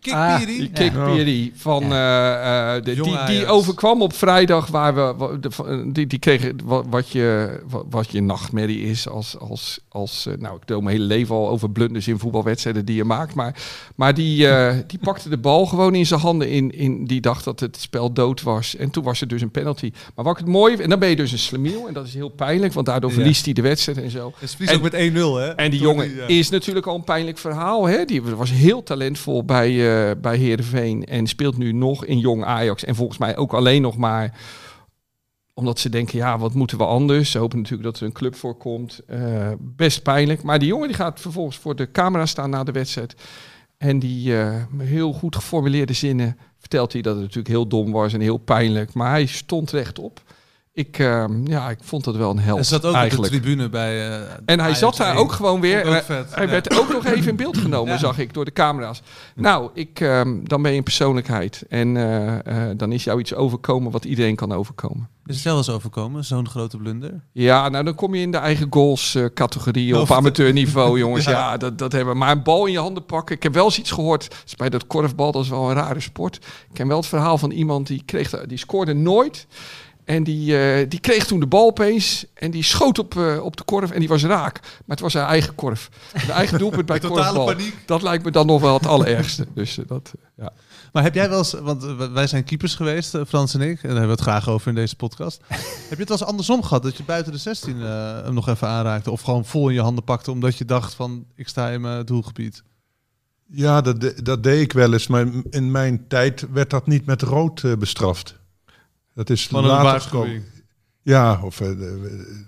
[0.01, 0.13] Piri.
[0.13, 0.57] Kik Ah, Piri.
[0.57, 1.13] Die Kik Ja.
[1.13, 6.19] Piri van eh, eh, de, die, die overkwam op vrijdag waar we van- die, die
[6.19, 6.57] kregen
[6.89, 7.59] wat, je
[7.89, 11.49] wat, je nachtmerrie is als als als eh, nou ik doe mijn hele leven al
[11.49, 13.55] over blunders in voetbalwedstrijden die je maakt maar
[13.95, 17.43] maar die eh, die pakte de bal gewoon in zijn handen in in die dacht
[17.43, 20.39] dat het spel dood was en toen was er dus een penalty maar wat ik
[20.39, 22.85] het mooi en dan ben je dus een slemiel en dat is heel pijnlijk want
[22.85, 23.15] daardoor Ja.
[23.15, 25.47] verliest hij de wedstrijd en zo Het verliest En- ook met 1-0, hè?
[25.49, 26.27] en die jongen ja.
[26.27, 27.85] is natuurlijk al een pijnlijk verhaal.
[27.85, 28.05] Hè?
[28.05, 31.05] Die was heel talentvol bij, eh bij Heerenveen.
[31.05, 32.83] En speelt nu nog in jong Ajax.
[32.83, 34.39] En volgens mij ook alleen nog maar
[35.53, 37.31] omdat ze denken, ja, wat moeten we anders?
[37.31, 38.99] Ze hopen natuurlijk dat er een club voor komt.
[39.07, 40.43] Eh, best pijnlijk.
[40.43, 43.15] Maar die jongen die gaat vervolgens voor de camera staan na de wedstrijd.
[43.77, 48.13] En die eh, heel goed geformuleerde zinnen vertelt hij dat het natuurlijk heel dom was
[48.13, 48.93] en heel pijnlijk.
[48.93, 50.21] Maar hij stond rechtop.
[50.73, 53.33] Ik, eh, ja, ik vond dat wel een held Hij zat ook eigenlijk.
[53.33, 54.09] op de tribune bij...
[54.09, 55.17] eh, En hij zat daar 1.
[55.21, 55.79] ook gewoon weer.
[55.85, 56.51] Ook Hij- vet, Hij ja.
[56.51, 57.99] werd ook nog even in beeld genomen, Ja.
[57.99, 59.01] zag ik, door de camera's.
[59.35, 61.63] Nou, ik, ehm, dan ben je een persoonlijkheid.
[61.69, 65.09] En eh, eh, dan is jou iets overkomen wat iedereen kan overkomen.
[65.25, 67.21] Is het eens overkomen, zo'n grote blunder?
[67.31, 71.25] Ja, nou dan kom je in de eigen goals eh, categorie op amateurniveau, jongens.
[71.31, 71.31] Ja.
[71.31, 72.19] ja, dat, dat hebben we.
[72.19, 73.35] Maar een bal in je handen pakken.
[73.35, 74.35] Ik heb wel eens iets gehoord.
[74.57, 76.35] bij dat korfbal, dat is wel een rare sport.
[76.35, 79.47] Ik ken wel het verhaal van iemand die kreeg, die scoorde nooit.
[80.11, 82.25] En die, eh, die kreeg toen de bal opeens.
[82.33, 84.59] En die schoot op, eh, op de korf en die was raak.
[84.61, 85.89] Maar het was zijn eigen korf.
[86.25, 87.45] De eigen doelpunt bij Totale korfbal.
[87.45, 87.75] paniek.
[87.85, 89.47] Dat lijkt me dan nog wel het allerergste.
[89.53, 90.53] Dus eh, dat, ja.
[90.93, 93.81] Maar heb jij wel eens, want wij zijn keepers geweest, Frans en ik, en daar
[93.89, 95.41] hebben we het graag over in deze podcast.
[95.49, 98.47] heb je het wel eens andersom gehad, dat je buiten de 16 eh, hem nog
[98.49, 99.11] even aanraakte?
[99.11, 102.05] Of gewoon vol in je handen pakte, omdat je dacht van, ik sta in mijn
[102.05, 102.63] doelgebied?
[103.47, 105.07] Ja, dat, de- dat deed ik wel eens.
[105.07, 108.39] Maar in mijn tijd werd dat niet met rood bestraft.
[109.27, 110.43] Dat is Van een later gekomen.
[111.01, 111.67] Ja, of eh,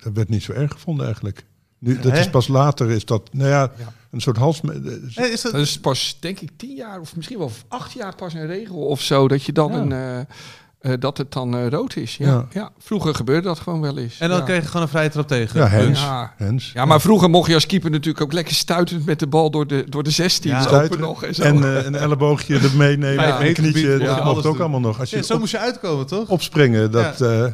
[0.03, 1.45] dat werd niet zo erg gevonden eigenlijk.
[1.79, 2.19] Nu, dat Hè?
[2.19, 3.93] is pas later is dat, nou ja, Ja.
[4.11, 4.61] een soort hals.
[4.61, 4.69] eh,
[5.13, 8.15] Hey, is dat, Dat is pas, denk ik, tien jaar of misschien wel acht jaar
[8.15, 9.27] pas een regel of zo.
[9.27, 9.77] Dat je dan Ja.
[9.79, 9.91] een.
[9.91, 10.35] eh,
[10.83, 12.17] eh, dat het dan eh, rood is.
[12.17, 12.27] Ja.
[12.27, 12.45] Ja.
[12.51, 12.69] Ja.
[12.79, 14.19] vroeger gebeurde dat gewoon wel eens.
[14.19, 14.43] en dan ja.
[14.43, 15.59] kreeg je gewoon een vrije trap tegen.
[15.59, 15.99] Ja, Hens.
[16.01, 16.33] Ja.
[16.37, 16.71] Hens.
[16.73, 19.67] Ja, maar vroeger mocht je als keeper natuurlijk ook lekker stuitend met de bal door
[19.67, 20.55] de, door de 16 Ja.
[20.57, 20.99] lopen Stuiten.
[20.99, 21.41] nog en zo.
[21.43, 23.25] En eh, een elleboogje er meenemen.
[23.27, 24.59] Ja, en een knietje, dat ja, mocht ook doen.
[24.61, 24.99] allemaal nog.
[24.99, 26.29] Als je Ja, zo op- moest je uitkomen, toch?
[26.29, 27.45] opspringen, dat, eh,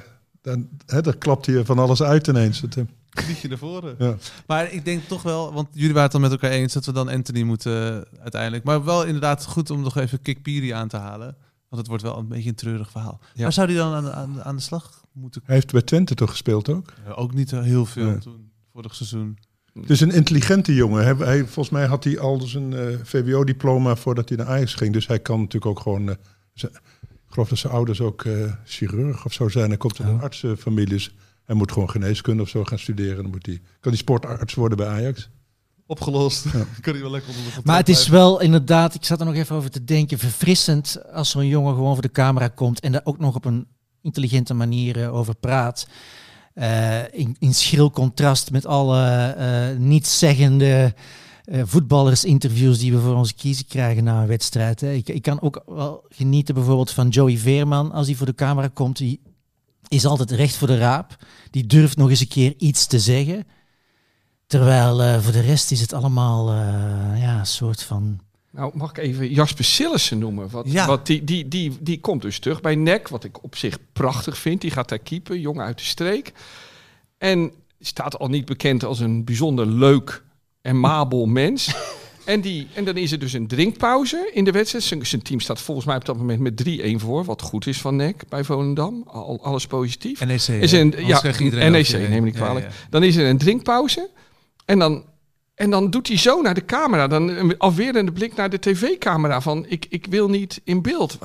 [0.42, 2.62] dan, hè, dan klapt hier van alles uit ineens.
[2.62, 2.76] Het,
[3.28, 3.96] Liedje naar voren.
[3.98, 4.16] ja.
[4.48, 6.92] Maar ik denk toch wel, want jullie waren het dan met elkaar eens dat we
[6.92, 8.64] dan Anthony moeten uiteindelijk.
[8.64, 11.36] Maar wel inderdaad goed om nog even Kik Piri aan te halen.
[11.70, 13.20] Want het wordt wel een beetje een treurig verhaal.
[13.34, 13.42] Ja.
[13.44, 16.30] Waar zou hij dan aan, aan, aan de slag moeten Hij heeft bij Twente toch
[16.30, 16.94] gespeeld ook?
[17.06, 18.18] Ja, Ook niet eh, heel veel Nee.
[18.18, 19.38] toen, vorig seizoen.
[19.74, 21.04] Het is een intelligente jongen.
[21.04, 24.94] Hij, hij- volgens mij had hij al zijn eh, VWO-diploma voordat hij naar Ajax ging.
[24.94, 26.10] Dus hij kan natuurlijk ook gewoon...
[26.10, 26.16] eh,
[26.54, 29.68] zijn- ik geloof dat zijn ouders ook eh, chirurg of zo zijn.
[29.68, 30.88] Hij komt uit een artsenfamilie.
[30.90, 33.22] Dus hij moet gewoon geneeskunde of zo gaan studeren.
[33.22, 35.30] Dan moet hij, kan hij sportarts worden bij Ajax.
[35.90, 36.46] Opgelost.
[36.82, 38.28] kan hij wel lekker onder de Maar het is blijven.
[38.28, 41.94] wel inderdaad, ik zat er nog even over te denken, verfrissend als zo'n jongen gewoon
[41.94, 43.68] voor de camera komt en daar ook nog op een
[44.02, 45.88] intelligente manier eh, over praat.
[46.54, 49.06] Eh, in, in schril contrast met alle
[49.38, 50.94] eh nietszeggende
[51.44, 54.82] eh voetballersinterviews die we voor onze kiezen krijgen na een wedstrijd.
[54.82, 54.92] Hè.
[54.92, 58.68] Ik, ik kan ook wel genieten bijvoorbeeld van Joey Veerman als hij voor de camera
[58.68, 58.98] komt.
[58.98, 59.22] Die
[59.88, 61.16] is altijd recht voor de raap.
[61.52, 63.46] Die durft nog eens een keer iets te zeggen.
[64.50, 68.20] Terwijl eh, voor de rest is het allemaal eh, ja, een soort van...
[68.52, 70.50] Nou, mag ik even Jasper Sillissen noemen?
[70.50, 70.88] Wat, Ja.
[70.88, 74.38] wat die, die, die, die komt dus terug bij NEC, wat ik op zich prachtig
[74.38, 74.62] vind.
[74.62, 76.32] Die gaat daar keepen, jongen uit de streek.
[77.18, 80.24] En staat al niet bekend als een bijzonder leuk
[80.62, 81.68] en mabel mens.
[82.26, 84.84] En, die, en dan is er dus een drinkpauze in de wedstrijd.
[84.84, 87.24] Zijn, zijn team staat volgens mij op dat moment met 3-1 voor.
[87.26, 89.04] Wat goed is van NEC bij Volendam.
[89.08, 90.26] Al, alles positief.
[90.26, 90.48] NEC.
[90.48, 92.66] Is een, ja, NEC, neem ik Ja, kwalijk.
[92.66, 92.72] ja.
[92.90, 94.10] Dan is er een drinkpauze.
[94.70, 95.04] En dan
[95.56, 99.42] En dan doet hij zo naar de camera, dan een afwerende blik naar de tv-camera
[99.42, 101.18] van ik, ik wil niet in beeld.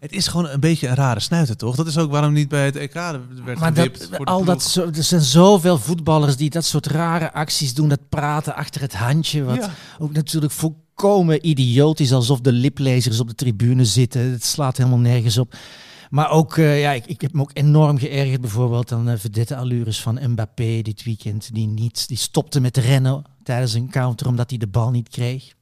[0.00, 1.76] Het is gewoon een beetje een rare snuiter, toch?
[1.76, 4.46] Dat is ook waarom niet bij het EK werd Maar dat, voor de al ploeg.
[4.46, 7.88] dat, zo- er zijn zoveel voetballers die dat soort rare acties doen.
[7.88, 9.44] Dat praten achter het handje.
[9.44, 9.70] Wat Ja.
[9.98, 12.12] ook natuurlijk volkomen idioot is.
[12.12, 14.20] Alsof de liplezers op de tribune zitten.
[14.30, 15.54] Het slaat helemaal nergens op.
[16.10, 19.56] Maar ook, eh, ja, ik, ik heb me ook enorm geërgerd bijvoorbeeld aan de verdette
[19.56, 21.54] allures van Mbappé dit weekend.
[21.54, 25.54] Die, niet, die stopte met rennen tijdens een counter omdat hij de bal niet kreeg.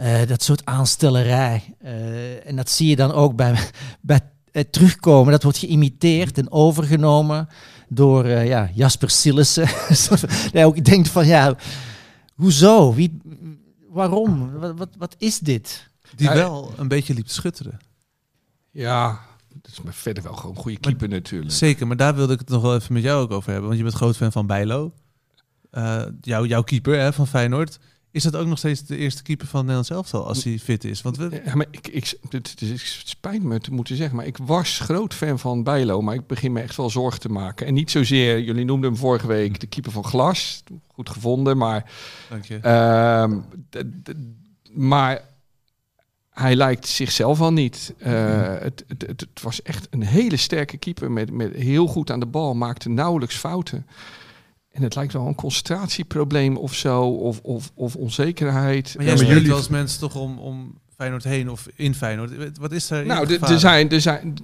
[0.00, 1.74] Eh, dat soort aanstellerij.
[1.78, 3.58] Eh, en dat zie je dan ook bij,
[4.00, 4.20] bij
[4.52, 5.32] het terugkomen.
[5.32, 7.48] Dat wordt geïmiteerd en overgenomen
[7.88, 9.68] door eh, ja, Jasper Sillissen.
[10.52, 11.56] ja, ook denkt van, ja,
[12.34, 12.94] hoezo?
[12.94, 13.20] Wie,
[13.88, 14.58] waarom?
[14.58, 15.88] Wat, wat, wat is dit?
[16.16, 17.78] Die wel een beetje liep te schutteren.
[18.70, 19.20] Ja,
[19.62, 21.52] dat is maar verder wel gewoon een goede keeper natuurlijk.
[21.52, 23.66] Zeker, maar daar wilde ik het nog wel even met jou ook over hebben.
[23.66, 24.92] Want je bent groot fan van Bijlo.
[25.70, 27.78] Eh, jouw, jouw keeper hè, van Feyenoord.
[28.12, 31.02] Is dat ook nog steeds de eerste keeper van Nederland elftal als hij fit is?
[31.02, 34.16] Want we, Ja, maar ik, ik, het, het, is- het spijt me te moeten zeggen,
[34.16, 37.28] maar ik was groot fan van Bijlo, maar ik begin me echt wel zorgen te
[37.28, 37.66] maken.
[37.66, 41.90] En niet zozeer, jullie noemden hem vorige week de keeper van Glas, goed gevonden, maar,
[42.30, 42.56] dank je.
[42.58, 43.38] ehm,
[44.72, 45.28] maar
[46.30, 47.94] hij lijkt zichzelf al niet.
[47.98, 48.12] Eh,
[48.58, 52.20] het, het, het, het was echt een hele sterke keeper met, met heel goed aan
[52.20, 53.86] de bal, maakte nauwelijks fouten.
[54.72, 58.94] En het lijkt wel een concentratieprobleem of zo, of, of, of onzekerheid.
[58.96, 61.94] maar jij Eh, spreekt jullie- wel eens mensen toch om, om Feyenoord heen of in
[61.94, 62.58] Feyenoord.
[62.58, 63.06] Wat is er?
[63.06, 64.34] Nou, er- er zijn, er zijn,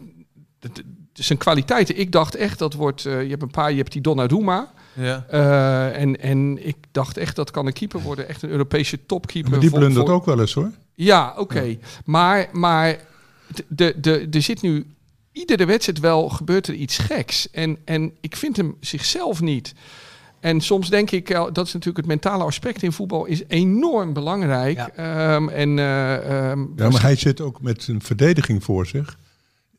[1.12, 1.98] zijn kwaliteiten.
[1.98, 3.06] Ik dacht echt dat wordt.
[3.06, 4.72] eh, je hebt een paar, je hebt die Donnarumma.
[4.92, 5.24] Ja.
[5.28, 9.50] eh, en, en ik dacht echt dat kan een keeper worden, echt een Europese topkeeper.
[9.50, 10.70] Maar die blundert ook wel eens hoor.
[10.96, 11.76] Ja, oké.
[12.04, 12.96] Maar, maar
[13.68, 14.86] de, de, er zit nu
[15.32, 17.50] iedere wedstrijd wel gebeurt er iets geks.
[17.50, 19.74] En, en ik vind hem zichzelf niet.
[20.40, 24.12] En soms denk ik, eh, dat is natuurlijk het mentale aspect in voetbal, is enorm
[24.12, 24.76] belangrijk.
[24.76, 24.90] Ja.
[24.90, 29.18] Ehm, en, eh, ehm, Ja, maar hij zit ook met zijn verdediging voor zich.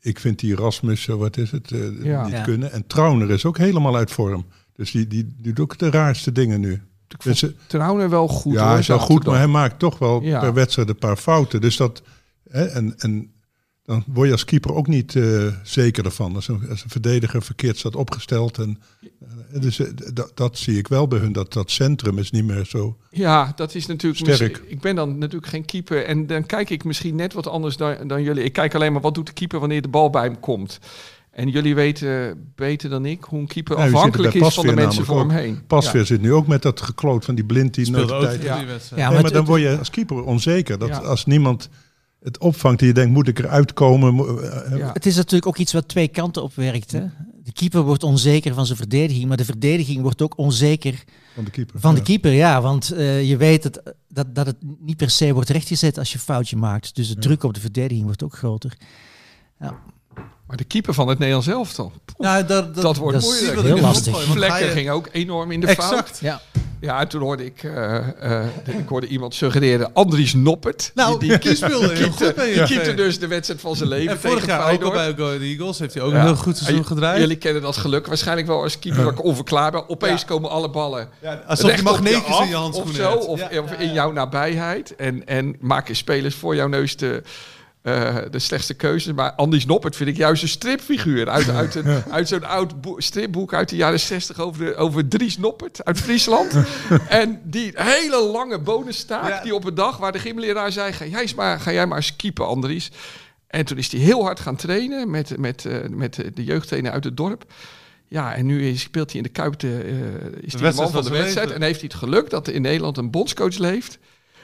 [0.01, 2.23] Ik vind die Rasmus, eh, wat is het, eh, Ja.
[2.23, 2.41] niet Ja.
[2.43, 2.71] kunnen.
[2.71, 4.45] En Trauner is ook helemaal uit vorm.
[4.75, 6.81] Dus die, die, die doet ook de raarste dingen nu.
[7.07, 8.53] Ik vond Dus, wel goed.
[8.53, 10.39] ja, hoor, hij is wel goed, maar hij maakt toch wel Ja.
[10.39, 11.61] per wedstrijd een paar fouten.
[11.61, 12.01] Dus dat,
[12.49, 13.31] hè, en, en
[13.87, 16.35] dan word je als keeper ook niet eh, zeker ervan.
[16.35, 18.57] Als een, als een verdediger verkeerd staat opgesteld.
[18.57, 18.79] En,
[19.51, 19.87] eh, dus eh,
[20.33, 21.31] dat, zie ik wel bij hun.
[21.31, 22.97] Dat, dat centrum is niet meer zo.
[23.09, 24.33] Ja, dat is natuurlijk.
[24.33, 24.63] Sterk.
[24.67, 26.05] Ik ben dan natuurlijk geen keeper.
[26.05, 28.43] En dan kijk ik misschien net wat anders dan, dan jullie.
[28.43, 30.79] Ik kijk alleen maar wat doet de keeper wanneer de bal bij hem komt.
[31.37, 34.53] En jullie weten beter dan ik hoe een keeper Ja, u ziet het afhankelijk is
[34.53, 35.65] van de mensen voor hem heen.
[35.67, 38.59] Pasveer zit nu ook met dat gekloot van die blind die nooit tijd Ja.
[38.95, 40.77] Ja, Nee, maar dan word je als keeper onzeker.
[40.79, 40.97] Dat Ja.
[40.97, 41.69] als niemand
[42.19, 44.17] het opvangt die je denkt, moet ik eruit komen?
[44.17, 44.91] Eh, Ja.
[44.93, 46.91] Het is natuurlijk ook iets wat twee kanten op werkt.
[46.91, 47.03] Hè?
[47.43, 51.03] De keeper wordt onzeker van zijn verdediging, maar de verdediging wordt ook onzeker
[51.35, 51.79] Van de keeper.
[51.79, 52.05] van de Ja.
[52.05, 52.31] keeper.
[52.31, 56.11] Ja, want eh, je weet dat, dat, dat het niet per se wordt rechtgezet als
[56.11, 56.95] je foutje maakt.
[56.95, 58.73] Dus de druk op de verdediging wordt ook groter.
[60.47, 61.91] Maar de keeper van het Nederlands elftal.
[62.17, 63.61] Nou, dat, dat, Dat wordt dat moeilijk.
[63.61, 64.21] heel lastig.
[64.23, 65.89] Vlekken je- ging ook enorm in de Exact.
[65.93, 66.17] fout.
[66.21, 66.41] Ja.
[66.81, 70.91] Ja, en toen hoorde ik, eh, eh, ik hoorde iemand suggereren, Andries Noppert.
[70.95, 72.63] Nou, die, die speelde heel goed bij Die je.
[72.63, 75.41] keepte dus de wedstrijd van zijn leven En vorig tegen jaar ook al bij Ahead
[75.41, 76.17] Eagles heeft hij ook Ja.
[76.19, 77.19] een heel goed seizoen gedraaid.
[77.19, 79.87] Jullie kennen dat geluk waarschijnlijk wel als keeper onverklaarbaar.
[79.87, 83.25] Opeens komen alle ballen Ja, alsof je magneetjes af in je handschoenen of zo, hebt.
[83.25, 83.61] of, Ja.
[83.61, 84.95] of in jouw nabijheid.
[84.95, 87.23] En, en maken spelers voor jouw neus de,
[87.87, 89.13] eh, de slechtste keuzes.
[89.13, 91.29] Maar Andries Noppert vind ik juist een stripfiguur.
[91.29, 95.07] Uit, uit, een, uit zo'n oud boe- stripboek uit de jaren 60 over, de, over
[95.07, 96.53] Dries Noppert uit Friesland.
[97.09, 99.43] en die hele lange bonustaak Ja.
[99.43, 100.93] die op een dag waar de gymleraar zei...
[100.93, 102.91] Ga jij, maar, ga jij maar Andries.
[103.47, 107.03] En toen is hij heel hard gaan trainen met, met, eh, met de jeugdtrainer uit
[107.03, 107.45] het dorp.
[108.07, 110.75] Ja, en nu is, speelt hij in de Kuip de, eh, is hij de wedstrijd
[110.75, 111.35] man van de wedstrijd.
[111.47, 111.55] leven.
[111.61, 113.97] En heeft hij het geluk dat er in Nederland een bondscoach leeft...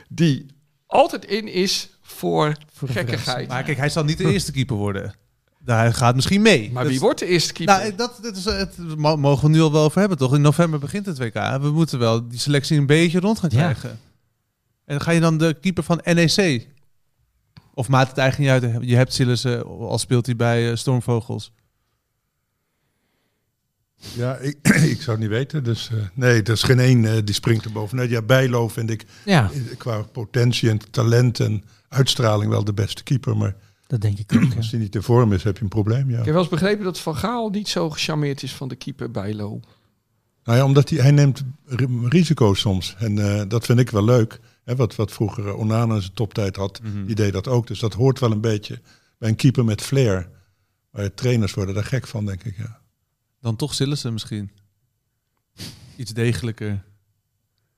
[0.09, 0.45] die
[0.87, 3.47] altijd in is voor, Voor gekkigheid.
[3.47, 5.15] Maar kijk, hij zal niet de eerste keeper worden.
[5.65, 6.71] Hij gaat misschien mee.
[6.71, 7.75] Maar Dat- wie wordt de eerste keeper?
[7.77, 10.33] Nou, dat, dit is, het mo- mogen we nu al wel over hebben, toch?
[10.35, 11.33] In november begint het WK.
[11.61, 13.57] We moeten wel die selectie een beetje rond gaan Ja.
[13.57, 13.99] krijgen.
[14.85, 16.67] En ga je dan de keeper van NEC?
[17.73, 18.83] Of maakt het eigenlijk niet uit?
[18.89, 21.51] Je hebt Sillissen, al speelt hij bij eh, Stormvogels.
[24.15, 24.57] Ja, ik,
[24.93, 25.63] ik zou het niet weten.
[25.63, 28.09] Dus eh, nee, er is geen één eh, die springt er bovenuit.
[28.09, 33.03] Ja, Bijlo vind ik ja, eh, qua potentie en talent en uitstraling wel de beste
[33.03, 33.37] keeper.
[33.37, 33.55] Maar
[33.87, 34.55] dat denk ik ook.
[34.57, 36.09] als hij niet in vorm is, heb je een probleem.
[36.09, 36.17] Ja.
[36.19, 39.11] Ik heb wel eens begrepen dat Van Gaal niet zo gecharmeerd is van de keeper
[39.11, 39.59] Bijlo.
[40.43, 42.95] Nou ja, omdat hij, hij neemt ri- risico's soms.
[42.99, 44.39] En eh, dat vind ik wel leuk.
[44.63, 47.67] Hè, wat, wat vroeger Onana in zijn toptijd had, die deed dat ook.
[47.67, 48.81] Dus dat hoort wel een beetje
[49.17, 50.29] bij een keeper met flair.
[50.91, 52.57] Maar trainers worden daar gek van, denk ik.
[52.57, 52.81] Ja.
[53.43, 54.51] Dan toch Sillissen misschien.
[55.95, 56.83] Iets degelijker.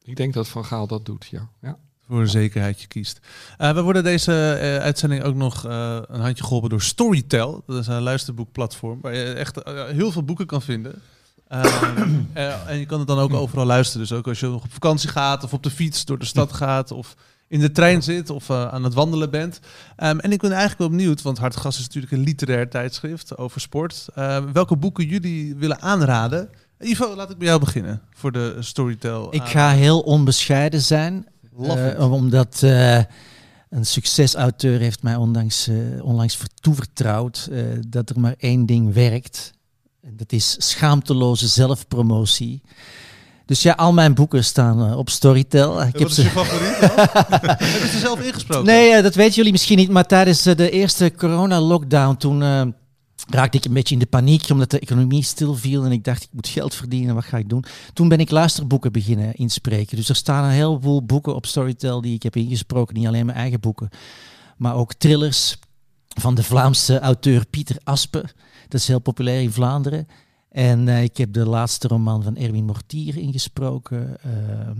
[0.01, 1.49] Ik denk dat Van Gaal dat doet, ja.
[1.61, 1.77] ja.
[2.07, 3.19] Voor een zekerheidje kiest.
[3.57, 7.63] Eh, we worden deze eh, uitzending ook nog eh, een handje geholpen door Storytel.
[7.65, 11.01] Dat is een luisterboekplatform waar je echt heel veel boeken kan vinden.
[11.47, 14.07] Ehm, eh, en je kan het dan ook overal luisteren.
[14.07, 16.53] Dus ook als je nog op vakantie gaat of op de fiets door de stad
[16.53, 17.15] gaat of
[17.47, 19.59] in de trein zit of eh, aan het wandelen bent.
[19.95, 23.61] Ehm, en ik ben eigenlijk wel benieuwd, want Hartgras is natuurlijk een literair tijdschrift over
[23.61, 24.07] sport.
[24.15, 26.49] Ehm, welke boeken jullie willen aanraden?
[26.79, 29.33] Ivo, laat ik bij jou beginnen voor de Storytel.
[29.35, 31.27] Ik ga heel onbescheiden zijn.
[31.63, 31.97] Eh, it.
[31.99, 32.97] omdat eh,
[33.69, 38.93] een succesauteur heeft mij onlangs, eh, onlangs ver- toevertrouwd eh, dat er maar één ding
[38.93, 39.53] werkt.
[40.01, 42.61] En Dat is schaamteloze zelfpromotie.
[43.45, 45.81] Dus ja, al mijn boeken staan eh, op Storytel.
[45.81, 46.77] Ik Wat is je favoriet?
[47.59, 48.65] Heb je ze zelf ingesproken?
[48.65, 52.61] Nee, eh, dat weten jullie misschien niet, maar tijdens eh, de eerste corona-lockdown toen eh,
[53.29, 56.29] raakte ik een beetje in de paniek omdat de economie stilviel en ik dacht ik
[56.31, 57.65] moet geld verdienen, wat ga ik doen?
[57.93, 59.97] Toen ben ik luisterboeken beginnen inspreken.
[59.97, 63.37] Dus er staan een heleboel boeken op Storytel die ik heb ingesproken, niet alleen mijn
[63.37, 63.89] eigen boeken,
[64.57, 65.57] maar ook thrillers
[66.07, 68.21] van de Vlaamse auteur Pieter Aspe.
[68.67, 70.07] Dat is heel populair in Vlaanderen.
[70.55, 74.17] En eh, ik heb de laatste roman van Erwin Mortier ingesproken.
[74.23, 74.79] Ehm,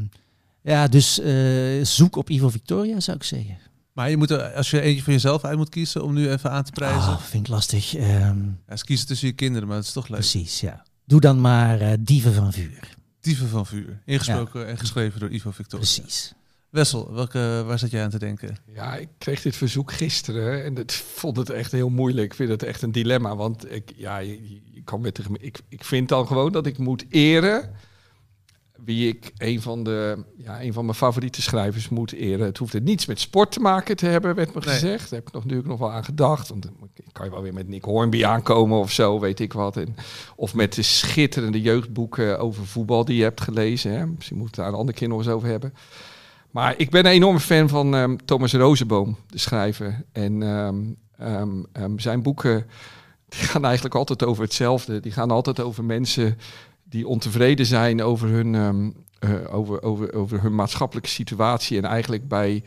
[0.61, 3.57] ja, dus eh, zoek op Ivo Victoria zou ik zeggen.
[3.93, 6.51] Maar je moet, er- als je eentje van jezelf uit moet kiezen om nu even
[6.51, 7.11] aan te prijzen.
[7.11, 7.95] Ah, vind ik lastig.
[7.95, 10.19] Ehm, Ja, ze kiezen tussen je kinderen, maar het is toch leuk.
[10.19, 10.83] precies, ja.
[11.05, 12.95] Doe dan maar eh, Dieven van Vuur.
[13.21, 14.01] Dieven van Vuur.
[14.05, 15.85] Ingesproken en geschreven door Ivo Victoria.
[15.85, 16.33] Precies.
[16.69, 18.55] Wessel, welke, waar zat jij aan te denken?
[18.73, 22.25] Ja, ik kreeg dit verzoek gisteren en ik vond het echt heel moeilijk.
[22.31, 25.83] Ik vind het echt een dilemma, want ik, ja, je, kan met de, ik, ik
[25.83, 27.71] vind dan gewoon dat ik moet eren
[28.85, 32.45] wie ik een van, de, ja, een van mijn favoriete schrijvers moet eren.
[32.45, 34.73] Het hoeft er niets met sport te maken te hebben, werd me Nee.
[34.73, 35.09] gezegd.
[35.09, 36.49] Daar heb ik nog, natuurlijk nog wel aan gedacht.
[36.49, 39.77] Want dan kan je wel weer met Nick Hornby aankomen of zo, weet ik wat.
[39.77, 39.95] En,
[40.35, 43.91] of met de schitterende jeugdboeken over voetbal die je hebt gelezen.
[43.91, 44.05] Hè.
[44.05, 45.73] Misschien moeten we het daar een andere keer nog eens over hebben.
[46.51, 50.05] Maar ik ben een enorme fan van ehm, Thomas Rozenboom, de schrijver.
[50.11, 50.83] En ehm,
[51.71, 52.65] ehm, zijn boeken
[53.37, 54.99] die gaan eigenlijk altijd over hetzelfde.
[54.99, 56.37] Die gaan altijd over mensen
[56.83, 61.77] die ontevreden zijn over hun, ehm, eh, over, over, over hun maatschappelijke situatie.
[61.77, 62.63] En eigenlijk bij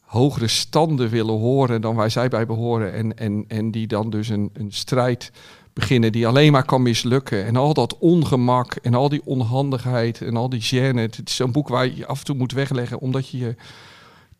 [0.00, 2.92] hogere standen willen horen dan waar zij bij behoren.
[2.92, 5.32] En, en, en die dan dus een, een strijd
[5.72, 7.44] beginnen die alleen maar kan mislukken.
[7.44, 11.00] En al dat ongemak en al die onhandigheid en al die gêne.
[11.00, 13.54] Het is zo'n boek waar je af en toe moet wegleggen, omdat je je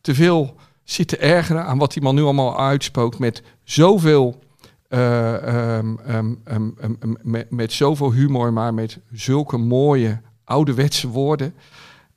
[0.00, 4.40] te veel zit te ergeren aan wat die man nu allemaal uitspookt met zoveel...
[4.92, 11.55] eh, ehm, ehm, ehm, met, zoveel humor, maar met zulke mooie ouderwetse woorden.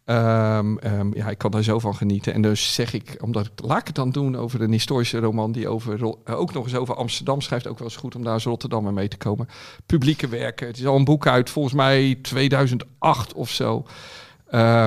[0.05, 2.33] Ja, ik kan daar zo van genieten.
[2.33, 5.51] En dus zeg ik, omdat ik, laat ik het dan doen over een historische roman
[5.51, 7.67] die over, eh, ook nog eens over Amsterdam schrijft.
[7.67, 9.49] Ook wel eens goed om daar Rotterdam mee te komen.
[9.85, 10.67] Publieke werken.
[10.67, 13.85] Het is al een boek uit volgens mij 2008 of zo.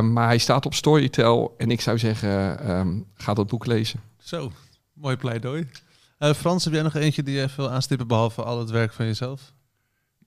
[0.02, 1.54] Maar hij staat op Storytel.
[1.58, 4.00] En ik zou zeggen, ga dat boek lezen.
[4.18, 4.50] Zo,
[4.92, 5.66] mooi pleidooi.
[6.18, 9.06] Eh, Frans, heb jij nog eentje die je wil aanstippen behalve al het werk van
[9.06, 9.52] jezelf?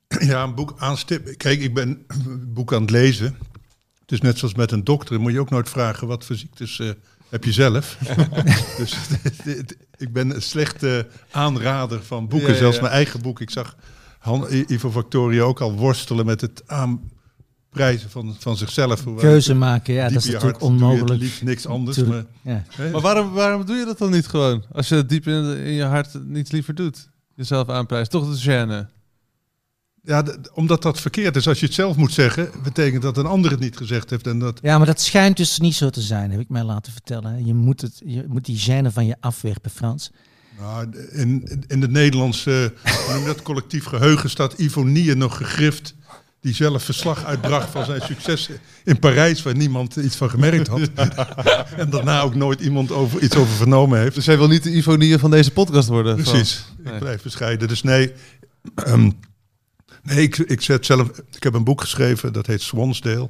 [0.20, 1.38] Ja, een boek aanstippen.
[1.38, 3.38] Kijk, ik ben een boek aan het lezen.
[4.00, 5.14] Het is net zoals met een dokter.
[5.14, 6.90] Dan moet je ook nooit vragen wat voor ziektes eh,
[7.30, 7.98] heb je zelf.
[8.78, 8.98] dus
[9.98, 12.48] ik ben een slechte aanrader van boeken.
[12.48, 13.40] Ja, ja, Zelfs mijn eigen boek.
[13.40, 13.76] Ik zag
[14.20, 16.64] Han, Ivo Factoria ook al worstelen met het
[17.72, 19.04] aanprijzen van, van zichzelf.
[19.18, 21.20] Keuze maken, ja, dat is natuurlijk hart onmogelijk.
[21.22, 21.98] liefst niks anders.
[21.98, 22.64] Maar, Ja.
[22.92, 24.64] Maar waarom, waarom doe je dat dan niet gewoon?
[24.72, 27.10] Als je het diep in, in je hart niets liever doet.
[27.36, 28.12] Jezelf aanprijst.
[28.12, 28.90] Toch de gêne.
[30.04, 31.48] ja, omdat dat verkeerd is.
[31.48, 34.28] Als je het zelf moet zeggen, betekent dat een ander het niet gezegd heeft.
[34.28, 36.92] En dat, ja, maar dat schijnt dus niet zo te zijn, heb ik mij laten
[36.92, 37.46] vertellen.
[37.46, 40.12] Je moet, het, je moet die gêne van je afwerpen, Frans.
[40.60, 45.96] Nou, in, in het Nederlandse hoe noem dat, collectief geheugen staat Ivo Nier nog gegrift.
[46.42, 48.50] Die zelf verslag uitbracht van zijn succes
[48.84, 50.90] in Parijs, waar niemand iets van gemerkt had.
[51.78, 54.16] en daarna ook nooit iemand over, iets over vernomen heeft.
[54.16, 56.16] Dus jij wil niet de Ivonie van deze podcast worden?
[56.16, 57.68] Precies, ik blijf bescheiden.
[57.68, 58.14] Dus nee,
[58.76, 59.12] ehm,
[60.04, 63.30] nee ik, ik, zet zelf, ik heb een boek geschreven, dat heet Swansdale.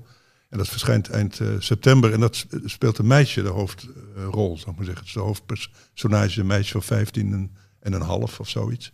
[0.50, 2.14] En dat verschijnt eind eh, september.
[2.14, 4.96] En dat speelt een meisje de hoofdrol, zou ik maar zeggen.
[4.96, 8.92] Het is de hoofdpersonage, een meisje van 15 en, en een half of zoiets.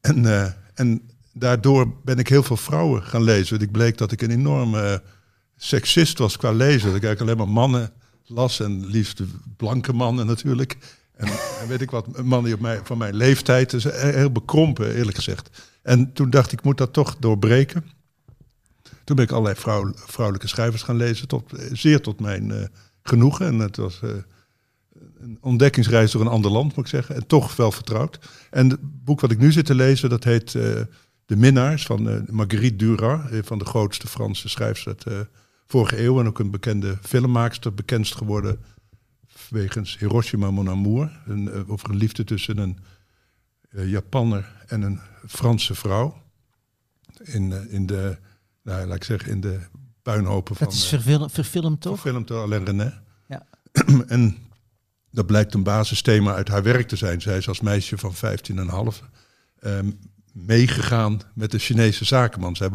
[0.00, 3.50] En, eh, en daardoor ben ik heel veel vrouwen gaan lezen.
[3.50, 4.98] Want ik bleek dat ik een enorme eh,
[5.56, 6.86] seksist was qua lezen.
[6.86, 7.92] Dat ik eigenlijk alleen maar mannen
[8.24, 8.60] las.
[8.60, 9.22] En liefst
[9.56, 10.76] blanke mannen natuurlijk.
[11.16, 11.28] En,
[11.60, 13.70] en weet ik wat, mannen op mij, van mijn leeftijd.
[13.70, 15.62] Dus he- heel bekrompen, eerlijk gezegd.
[15.82, 17.84] En toen dacht ik, ik moet dat toch doorbreken.
[19.04, 21.28] Toen ben ik allerlei vrouw, vrouwelijke schrijvers gaan lezen.
[21.28, 22.70] Tot, eh, zeer tot mijn
[23.02, 23.46] genoegen.
[23.46, 24.00] En het was...
[25.20, 27.14] een ontdekkingsreis door een ander land, moet ik zeggen.
[27.14, 28.18] En toch wel vertrouwd.
[28.50, 30.54] En het boek wat ik nu zit te lezen, dat heet
[31.32, 33.30] De Minnaars van eh, Marguerite Duras.
[33.30, 35.20] Een van de grootste Franse schrijfsters uit, eh,
[35.66, 38.60] vorige eeuw en ook een bekende filmmaakster, bekendst geworden
[39.48, 41.20] wegens Hiroshima Mon Amour.
[41.26, 42.78] Een, eh, over een liefde tussen een
[43.70, 46.22] eh, Japanner en een Franse vrouw.
[47.22, 48.18] In, eh, in de,
[48.62, 49.60] nou, laat ik zeggen, in de
[50.02, 50.66] puinhopen van...
[50.66, 52.00] Dat is eh, verfil- verfilmd toch?
[52.00, 53.02] Gefilmd door Alain René.
[53.28, 53.46] Ja.
[54.06, 54.36] en
[55.10, 57.20] dat blijkt een basisthema uit haar werk te zijn.
[57.20, 59.02] Zij is als meisje van 15,5
[59.58, 59.90] ehm
[60.32, 62.56] meegegaan met de Chinese zakenman.
[62.56, 62.70] Zij,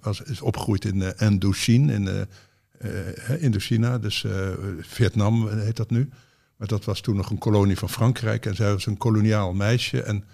[0.00, 4.24] was, is opgegroeid in eh Indochine, in eh, eh, Indochina, dus
[4.80, 6.08] Vietnam heet dat nu.
[6.56, 8.46] Maar dat was toen nog een kolonie van Frankrijk.
[8.46, 10.02] En zij was een koloniaal meisje.
[10.02, 10.24] En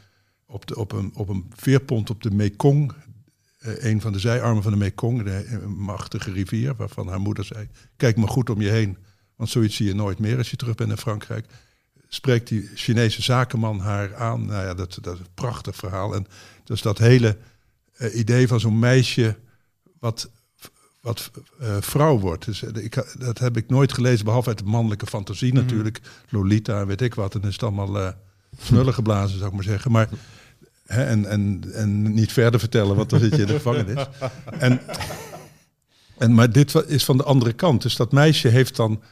[0.46, 2.92] op, de, op, een, op een veerpont op de Mekong,
[3.58, 8.16] een van de zijarmen van de Mekong, de machtige rivier, waarvan haar moeder zei: Kijk
[8.16, 8.96] maar goed om je heen,
[9.36, 11.46] want zoiets zie je nooit meer als je terug bent in Frankrijk.
[12.14, 14.46] Spreekt die Chinese zakenman haar aan.
[14.46, 16.14] Nou ja, dat, dat is een prachtig verhaal.
[16.14, 16.26] En
[16.64, 17.36] dus dat hele
[17.96, 19.36] eh, idee van zo'n meisje
[19.98, 20.30] wat,
[21.00, 22.44] wat eh, vrouw wordt.
[22.44, 26.00] Dus, eh, ik, dat heb ik nooit gelezen, behalve uit de mannelijke fantasie natuurlijk.
[26.28, 27.34] Lolita en weet ik wat.
[27.34, 28.14] En is het allemaal
[28.60, 29.92] smullen geblazen, zou ik maar zeggen.
[29.92, 30.08] Maar,
[30.86, 34.06] hè, en, en, en niet verder vertellen, want dan zit je in de gevangenis.
[34.58, 34.80] En,
[36.18, 37.82] en, maar dit is van de andere kant.
[37.82, 39.02] Dus dat meisje heeft dan,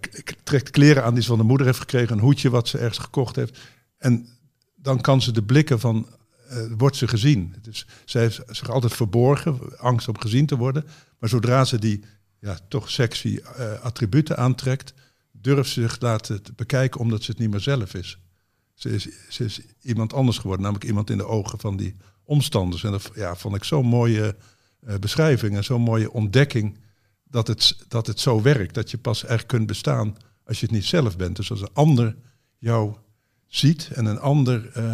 [0.00, 2.16] k- trekt kleren aan die ze van de moeder heeft gekregen.
[2.16, 3.58] Een hoedje wat ze ergens gekocht heeft.
[3.98, 4.28] En
[4.74, 6.08] dan kan ze de blikken van,
[6.48, 7.54] eh, wordt ze gezien.
[7.62, 10.84] Dus zij heeft zich altijd verborgen, angst om gezien te worden.
[11.18, 12.04] Maar zodra ze die
[12.40, 14.94] ja, toch sexy eh, attributen aantrekt,
[15.32, 18.18] durft ze zich laten te bekijken omdat ze het niet meer zelf is.
[18.74, 18.98] Ze
[19.44, 22.84] is, iemand anders geworden, namelijk iemand in de ogen van die omstanders.
[22.84, 24.36] En dat ja, vond ik zo'n mooie
[25.00, 26.78] beschrijving en zo'n mooie ontdekking
[27.34, 28.74] dat het, dat het zo werkt.
[28.74, 30.16] Dat je pas echt kunt bestaan
[30.46, 31.36] als je het niet zelf bent.
[31.36, 32.16] Dus als een ander
[32.58, 32.94] jou
[33.46, 34.70] ziet en een ander...
[34.72, 34.84] eh,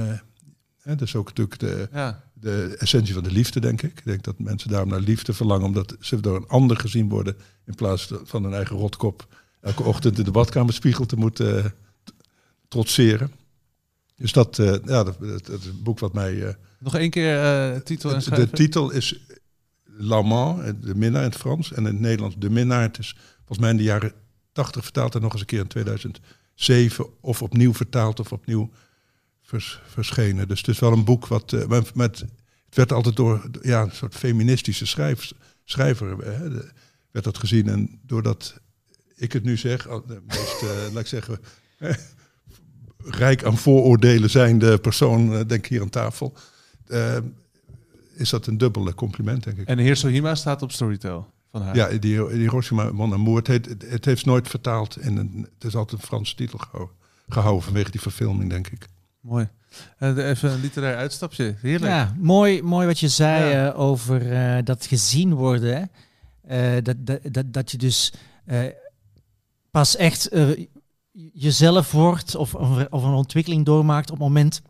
[0.83, 2.23] hè, dat is ook natuurlijk de, Ja.
[2.35, 3.99] de essentie van de liefde, denk ik.
[3.99, 7.37] Ik denk dat mensen daarom naar liefde verlangen, omdat ze door een ander gezien worden
[7.67, 9.27] in plaats van hun eigen rotkop
[9.61, 11.71] elke ochtend in de badkamerspiegel te moeten eh,
[12.69, 13.31] trotseren.
[14.17, 16.57] Dus dat, eh, ja, dat, dat, dat is een boek wat mij.
[16.79, 18.57] Nog één keer titel en het- de schrijver.
[18.57, 19.21] titel is
[20.03, 22.83] L'Amant, eh, de minnaar in het Frans, en in het Nederlands de minnaar.
[22.83, 24.13] Het is volgens mij in de jaren
[24.53, 28.71] 80 vertaald en nog eens een keer in 2007 of opnieuw vertaald of opnieuw
[29.43, 30.49] vers- verschenen.
[30.49, 32.19] Dus het is wel een boek wat eh, met,
[32.67, 34.87] het werd altijd door ja, een soort feministische
[35.65, 36.71] schrijver eh, de-
[37.11, 38.61] werd dat gezien en doordat
[39.17, 41.39] ik het nu zeg, de meest, laat ik zeggen,
[43.25, 46.35] rijk aan vooroordelen zijnde persoon, denk ik hier aan tafel,
[48.21, 49.67] is dat een dubbele compliment, denk ik.
[49.69, 51.77] En de heer Sohima staat op Storytel van haar.
[51.77, 55.49] Ja, die, die Hiroshima Mon Amour, het, heet, het, het heeft nooit vertaald in een,
[55.55, 56.95] het is altijd een Franse titel gehouden,
[57.29, 58.89] gehouden vanwege die verfilming, denk ik.
[59.21, 59.49] Mooi.
[59.99, 61.55] Eh, even een literair uitstapje.
[61.61, 61.93] Heerlijk.
[61.93, 63.69] Ja, mooi, mooi wat je zei Ja.
[63.73, 65.77] eh, over eh, dat gezien worden.
[65.77, 65.83] hè.
[66.77, 68.13] Eh, dat, dat, dat, dat je dus
[68.45, 68.59] eh,
[69.71, 70.67] pas echt eh,
[71.33, 74.63] jezelf wordt of, of of een ontwikkeling doormaakt op het moment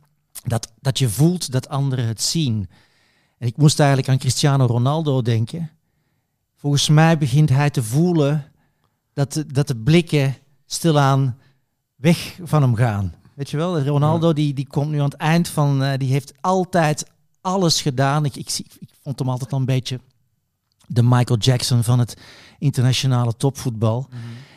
[0.45, 2.69] dat, dat je voelt dat anderen het zien.
[3.41, 5.71] En ik moest eigenlijk aan Cristiano Ronaldo denken.
[6.57, 8.53] Volgens mij begint hij te voelen
[9.13, 10.37] dat de, dat de blikken
[10.67, 11.39] stilaan
[11.95, 13.15] weg van hem gaan.
[13.35, 16.33] Weet je wel, Ronaldo die, die komt nu aan het eind van, eh, die heeft
[16.41, 17.11] altijd
[17.41, 18.25] alles gedaan.
[18.25, 18.67] Ik, ik,
[19.03, 20.01] vond hem altijd al een beetje
[20.87, 22.17] de Michael Jackson van het
[22.59, 24.09] internationale topvoetbal.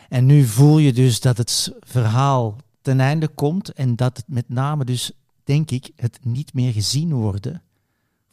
[0.10, 4.50] En nu voel je dus dat het verhaal ten einde komt en dat het met
[4.50, 5.12] name dus,
[5.44, 7.62] denk ik, het niet meer gezien worden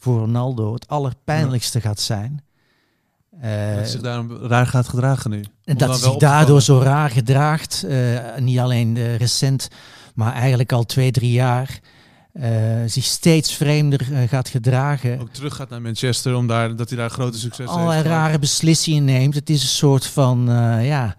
[0.01, 2.45] voor Ronaldo het allerpijnlijkste gaat zijn.
[3.41, 5.45] Eh, dat zich daarom raar gaat gedragen nu.
[5.65, 9.69] en dat zich daardoor zo raar gedraagt, eh, niet alleen eh, recent,
[10.15, 11.81] maar eigenlijk al twee, drie jaar,
[12.33, 12.51] eh,
[12.87, 15.21] zich steeds vreemder eh, gaat gedragen.
[15.21, 18.07] Ook terug gaat naar Manchester, om daar, dat hij daar grote succes Allerlei heeft.
[18.07, 18.21] gehad.
[18.27, 19.35] rare beslissingen neemt.
[19.35, 21.15] Het is een soort van, eh, ja,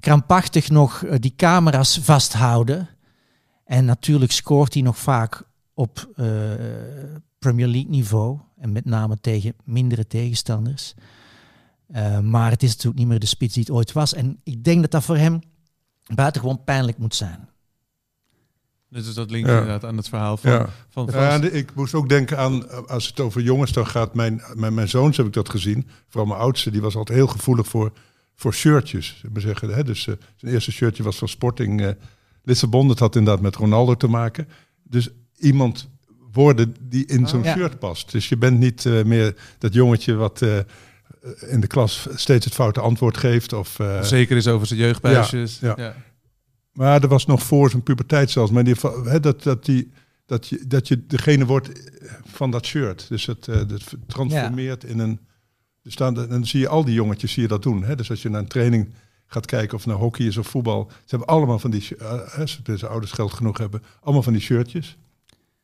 [0.00, 2.88] krampachtig nog eh, die camera's vasthouden.
[3.64, 5.42] En natuurlijk scoort hij nog vaak
[5.76, 6.26] op eh,
[7.38, 8.38] Premier League niveau.
[8.58, 10.94] En met name tegen mindere tegenstanders.
[11.86, 14.14] Eh, maar het is natuurlijk niet meer de spits die het ooit was.
[14.14, 15.40] En ik denk dat dat voor hem
[16.14, 17.48] buitengewoon pijnlijk moet zijn.
[18.88, 19.54] Dus dat linkt Ja.
[19.58, 20.68] inderdaad aan het verhaal van, Ja.
[20.88, 24.74] van Ja, ik moest ook denken aan, als het over jongens dan gaat, mijn, mijn,
[24.74, 25.86] mijn zoons heb ik dat gezien.
[26.08, 27.92] Vooral mijn oudste, die was altijd heel gevoelig voor,
[28.34, 29.16] voor shirtjes.
[29.20, 29.84] Zullen we zeggen, hè?
[29.84, 31.90] Dus eh, zijn eerste shirtje was van Sporting eh,
[32.42, 32.88] Lissabon.
[32.88, 34.48] Dat had inderdaad met Ronaldo te maken.
[34.82, 35.88] Dus iemand
[36.32, 37.54] worden die in zo'n Ja.
[37.54, 38.12] shirt past.
[38.12, 40.58] Dus je bent niet eh, meer dat jongetje wat eh,
[41.48, 43.52] in de klas steeds het foute antwoord geeft.
[43.52, 45.58] Of, eh, Zeker is over zijn jeugdbuisjes.
[45.60, 45.94] Ja, Ja, ja.
[46.72, 48.50] Maar er was nog voor zijn puberteit zelfs.
[48.50, 48.74] Maar die,
[49.04, 49.90] hè, dat, dat, die,
[50.26, 51.70] dat, je, dat je degene wordt
[52.24, 53.06] van dat shirt.
[53.08, 55.20] Dus het, eh, dat transformeert in een
[55.82, 57.84] Dus dan, dan zie je al die jongetjes zie je dat doen.
[57.84, 57.94] Hè?
[57.96, 58.94] Dus als je naar een training
[59.26, 60.86] gaat kijken of naar hockey is of voetbal.
[60.90, 64.96] Ze hebben allemaal van die, ze- ze ouders geld genoeg hebben, allemaal van die shirtjes.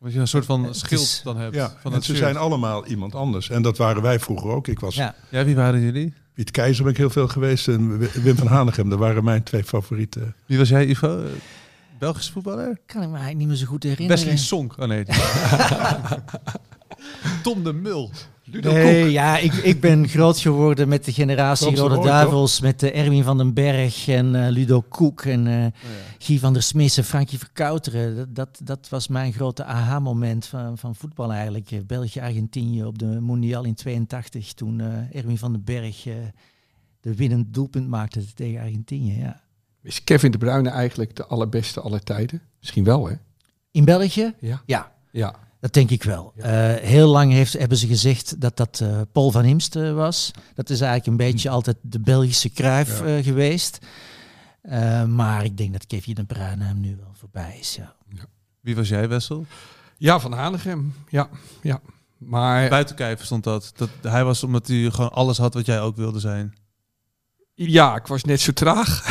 [0.03, 1.55] Wat je een soort van Het schild is- dan hebt.
[1.55, 2.19] Ja, van en ze shirt.
[2.19, 3.51] zijn allemaal iemand anders.
[3.51, 4.69] En dat waren wij vroeger ook.
[4.69, 5.15] Ik was Ja.
[5.29, 6.15] Ja, wie waren jullie?
[6.35, 8.89] Piet Keizer ben ik heel veel geweest en Wi- Wim van Hanegem.
[8.89, 10.35] Dat waren mijn twee favorieten.
[10.47, 11.19] Wie was jij, Ivo?
[11.25, 11.31] Eh,
[11.99, 12.79] Belgische voetballer?
[12.87, 14.17] Kan ik me eigenlijk niet meer zo goed herinneren.
[14.25, 14.75] Wesley Sonk.
[14.79, 15.05] Oh nee.
[17.43, 18.11] Tom de Mul.
[18.61, 23.23] Nee, ja, ik, ik ben groot geworden met de generatie Rode Duivels, met de Erwin
[23.25, 25.67] van den Berg en eh, Ludo Koek en Oh, eh
[26.23, 28.17] Guy van der Smees en Frankie Verkouteren.
[28.17, 31.71] Dat, dat, dat was mijn grote aha-moment van, van voetbal eigenlijk.
[31.71, 36.15] Eh, België-Argentinië op de Mondial in 82, toen eh, Erwin van den Berg eh,
[37.01, 39.19] de winnend doelpunt maakte tegen Argentinië.
[39.19, 39.41] Ja.
[39.83, 42.43] Is Kevin de Bruyne eigenlijk de allerbeste aller tijden?
[42.59, 43.15] Misschien wel, hè?
[43.71, 44.35] In België?
[44.41, 44.63] Ja.
[44.67, 45.35] Ja, Ja.
[45.63, 46.33] Dat denk ik wel.
[46.37, 50.31] Eh, heel lang heeft, hebben ze gezegd dat dat eh, Paul van Imst eh, was.
[50.55, 53.05] Dat is eigenlijk een beetje altijd de Belgische kruif Ja.
[53.17, 53.79] eh, geweest.
[54.63, 57.75] Eh, maar ik denk dat Kevin de Bruyne hem nu wel voorbij is.
[57.75, 57.95] Ja.
[58.61, 59.47] Wie was jij, Wessel?
[59.99, 60.95] Ja, van Hanegem.
[61.09, 61.29] Ja,
[61.63, 61.81] ja.
[62.19, 63.73] Maar Buiten stond dat.
[63.77, 63.89] dat.
[64.03, 66.55] Hij was omdat hij gewoon alles had wat jij ook wilde zijn.
[67.55, 69.03] Ja, ik was net zo traag.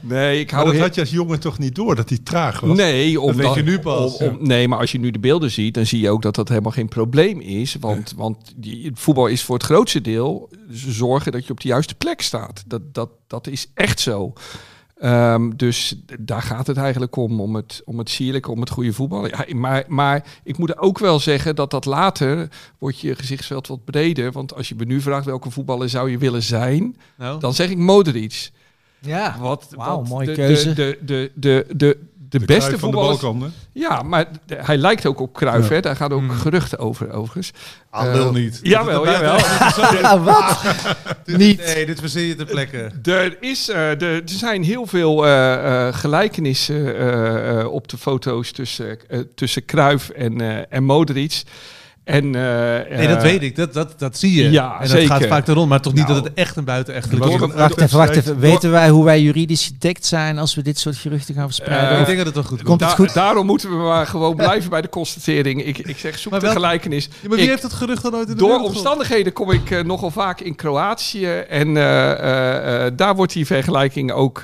[0.00, 2.60] nee, ik Maar hou dat had je als jongen toch niet door, dat hij traag
[2.60, 2.76] was?
[2.76, 4.16] Nee, omdat, weet je nu pas.
[4.16, 6.34] om- om- nee, maar als je nu de beelden ziet, dan zie je ook dat
[6.34, 7.76] dat helemaal geen probleem is.
[7.80, 11.94] Want, want die, voetbal is voor het grootste deel zorgen dat je op de juiste
[11.94, 12.62] plek staat.
[12.66, 14.32] Dat, dat, dat is echt zo.
[15.00, 18.92] Ehm, dus daar gaat het eigenlijk om, om het, om het sierlijke, om het goede
[18.92, 19.26] voetbal.
[19.26, 22.48] Ja, maar, maar ik moet ook wel zeggen dat dat later
[22.78, 24.32] wordt je gezichtsveld wat breder.
[24.32, 27.70] Want als je me nu vraagt welke voetballer zou je willen zijn, Nou, dan zeg
[27.70, 28.50] ik Modric.
[28.98, 30.72] Ja, Wat, Wauw, wat mooie de, keuze.
[30.72, 31.98] De, de, de, de,
[32.30, 33.20] de, de, beste Cruijff van de voetballers.
[33.20, 33.48] Balkan, hè?
[33.72, 35.74] Ja, maar de- hij lijkt ook op Cruijff, Ja.
[35.74, 35.80] hè?
[35.80, 36.30] Daar gaan ook Mm.
[36.30, 37.50] geruchten over, overigens.
[37.90, 38.60] ah, lul Eh, niet.
[38.72, 39.38] Jawel, jawel.
[40.02, 40.60] Ah, wat?
[41.24, 41.58] Niet.
[41.74, 42.90] Nee, dit verzin je ter plekke.
[43.02, 47.98] Er, is, eh, er, er zijn heel veel eh, eh, gelijkenissen eh, eh, op de
[47.98, 51.42] foto's tussen, eh, tussen Cruijff en, eh, en Modric.
[52.10, 53.56] En, eh, Nee, dat eh, weet ik.
[53.56, 54.50] Dat, dat, dat zie je.
[54.50, 55.06] Ja, en dat zeker.
[55.08, 57.32] gaat vaak erom, maar toch niet Nou, dat het echt een buitenechtelijk is.
[57.40, 58.24] het- Wacht even, wacht even.
[58.32, 61.90] Door- Weten wij hoe wij juridisch gedekt zijn als we dit soort geruchten gaan verspreiden?
[61.90, 62.80] Eh, ik denk dat het wel goed komt.
[62.80, 63.14] Het goed?
[63.14, 65.64] Daarom moeten we maar gewoon blijven bij de constatering.
[65.64, 67.04] Ik, ik zeg, zoek Maar de gelijkenis.
[67.04, 69.84] Ja, maar wie Ik- heeft dat gerucht dan nooit in de Door omstandigheden kom ik
[69.84, 71.26] nogal vaak in Kroatië.
[71.48, 74.42] En eh, eh, eh, daar wordt die vergelijking ook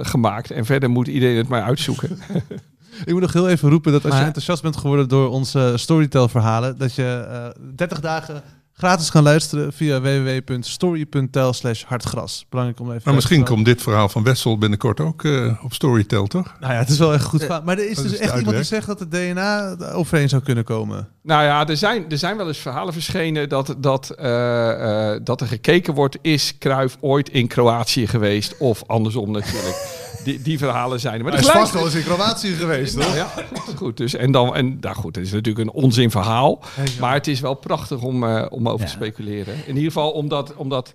[0.00, 0.50] gemaakt.
[0.50, 2.18] En verder moet iedereen het maar uitzoeken.
[3.04, 6.78] Ik moet nog heel even roepen dat als je enthousiast bent geworden door onze Storytel-verhalen,
[6.78, 8.42] dat je eh 30 dagen
[8.76, 12.46] gratis kan luisteren via www.story.tel slash hartgras.
[12.48, 13.02] Belangrijk om even...
[13.04, 16.54] Maar misschien komt dit verhaal van Wessel binnenkort ook eh, op Storytel, toch?
[16.60, 17.48] Nou ja, het is wel echt goed.
[17.64, 20.42] Maar er is Dat dus is echt iemand die zegt dat het DNA overeen zou
[20.42, 21.08] kunnen komen.
[21.22, 25.40] nou ja, er zijn, er zijn wel eens verhalen verschenen dat, dat, eh, eh, dat
[25.40, 26.18] er gekeken wordt...
[26.22, 28.56] is Cruijff ooit in Kroatië geweest?
[28.58, 29.95] Of andersom natuurlijk.
[30.26, 31.22] Die, die verhalen zijn er.
[31.24, 33.28] Maar tegelijk- eens in Kroatië geweest, Nou ja,
[33.76, 33.96] goed.
[33.96, 36.60] Dus, en dan, en nou goed, het is natuurlijk een onzin verhaal.
[37.00, 39.54] Maar het is wel prachtig om, eh, om over te speculeren.
[39.54, 40.92] In ieder geval omdat, omdat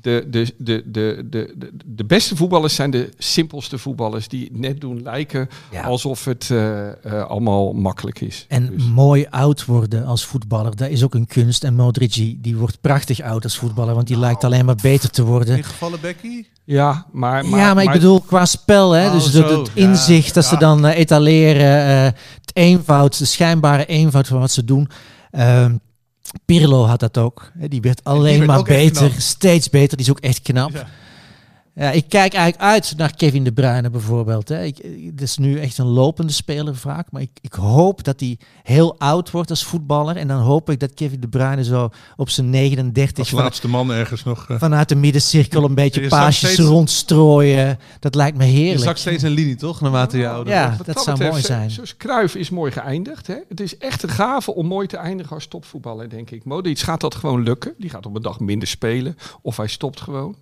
[0.00, 4.28] de, de, de, de, de, de, beste voetballers zijn de simpelste voetballers.
[4.28, 5.82] Die net doen lijken Ja.
[5.82, 8.44] alsof het eh, eh, allemaal makkelijk is.
[8.48, 11.64] En Dus- mooi oud worden als voetballer, dat is ook een kunst.
[11.64, 15.10] En Modric, die die wordt prachtig oud als voetballer, want die lijkt alleen maar beter
[15.10, 15.56] te worden.
[15.56, 16.44] Ingevallen Becky?
[16.64, 19.42] ja, maar, maar, ja, maar ik bedoel qua spel, hè, Oh, dus zo.
[19.42, 22.02] het, het Ja, inzicht dat ze dan eh, etaleren, eh,
[22.40, 24.88] het eenvoud, de schijnbare eenvoud van wat ze doen.
[25.30, 25.74] Ehm,
[26.44, 27.52] Pirlo had dat ook.
[27.54, 29.20] Die werd alleen werd maar beter, knap.
[29.20, 29.96] steeds beter.
[29.96, 30.70] Die is ook echt knap.
[30.70, 30.86] Ja.
[31.76, 34.48] Ja, ik kijk eigenlijk uit naar Kevin De Bruyne bijvoorbeeld.
[34.48, 34.64] Hè.
[34.64, 34.76] Ik,
[35.10, 37.06] het is nu echt een lopende speler vaak.
[37.10, 40.16] Maar ik, ik hoop dat hij heel oud wordt als voetballer.
[40.16, 43.92] En dan hoop ik dat Kevin De Bruyne zo op zijn 39 Als laatste man
[43.92, 44.46] ergens nog.
[44.48, 47.78] eh, vanuit de middencirkel een beetje Je zag paasjes steeds- rondstrooien.
[48.00, 48.84] Dat lijkt me Je heerlijk.
[48.84, 49.80] zakt steeds een linie, toch?
[49.80, 50.76] Naarmate je ouder Ja.
[50.84, 51.70] dat zou betreft, mooi zijn.
[51.70, 53.26] Zoals Cruijff is mooi geëindigd.
[53.26, 53.36] Hè?
[53.48, 56.44] Het is echt een gave om mooi te eindigen als topvoetballer, denk ik.
[56.44, 57.74] Modric gaat dat gewoon lukken.
[57.78, 59.16] Die gaat op een dag minder spelen.
[59.42, 60.36] Of hij stopt gewoon.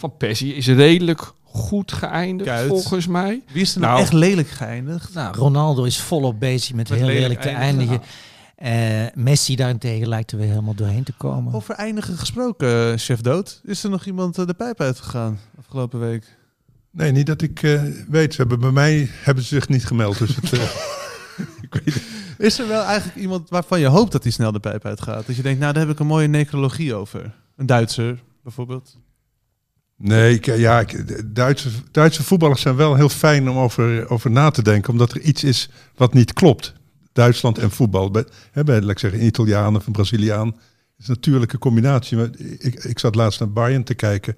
[0.00, 2.68] Van Persie is redelijk goed geëindigd, Kuit.
[2.68, 3.42] volgens mij.
[3.52, 4.02] Wie is er nou, Nou.
[4.04, 5.14] echt lelijk geëindigd?
[5.14, 8.00] Nou, Ronaldo is volop bezig met, Met heel lelijk lelijk te eindigen.
[8.56, 9.10] eindigen.
[9.16, 11.54] Eh, Messi daarentegen lijkt er weer helemaal doorheen te komen.
[11.54, 13.60] Over eindigen gesproken, eh, chef Dood.
[13.64, 16.36] Is er nog iemand eh, de pijp uitgegaan afgelopen week?
[16.90, 18.34] Nee, niet dat ik eh, weet.
[18.34, 20.18] Ze hebben bij mij hebben ze zich niet gemeld.
[20.18, 20.52] Dus het,
[21.70, 22.02] ik weet het.
[22.38, 25.26] Is er wel eigenlijk iemand waarvan je hoopt dat hij snel de pijp uitgaat?
[25.26, 27.34] Dat je denkt, nou daar heb ik een mooie necrologie over.
[27.56, 28.96] Een Duitser bijvoorbeeld.
[30.02, 30.84] Nee, ik, ja,
[31.26, 34.92] Duitse, Duitse voetballers zijn wel heel fijn om over, over na te denken.
[34.92, 36.72] Omdat er iets is wat niet klopt.
[37.12, 38.10] Duitsland en voetbal.
[38.10, 40.48] Bij, hè, bij laat ik zeggen, een Italiaan of een Braziliaan.
[40.98, 42.16] is een natuurlijke combinatie.
[42.16, 42.28] Maar
[42.58, 44.36] ik, ik zat laatst naar Bayern te kijken.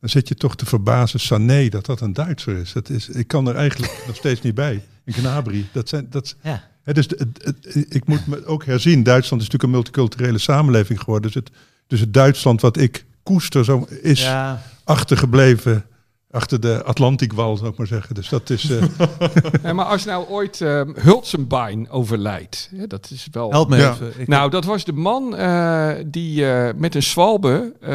[0.00, 2.72] Dan zit je toch te verbazen, Sané, dat dat een Duitser is.
[2.72, 4.84] Dat is ik kan er eigenlijk nog steeds niet bij.
[5.04, 6.06] En Gnabry, dat zijn...
[6.10, 6.68] Dat, Ja.
[6.82, 9.02] Hè, dus het- het- ik moet me ook herzien.
[9.02, 11.32] Duitsland is natuurlijk een multiculturele samenleving geworden.
[11.32, 11.50] Dus het,
[11.86, 14.62] dus het Duitsland wat ik koester zo, is Ja.
[14.86, 15.84] Achtergebleven
[16.30, 18.14] achter de Atlantikwal, zou ik maar zeggen.
[18.14, 18.70] Dus dat is...
[18.70, 18.82] eh,
[19.62, 20.58] Ja, maar als nou ooit
[20.94, 23.50] Hulzenbein overlijdt, hè, dat is wel...
[23.50, 23.90] Help me Ja.
[23.92, 24.12] even.
[24.20, 27.88] Ik- Nou, dat was de man eh, die eh, met een zwalbe eh,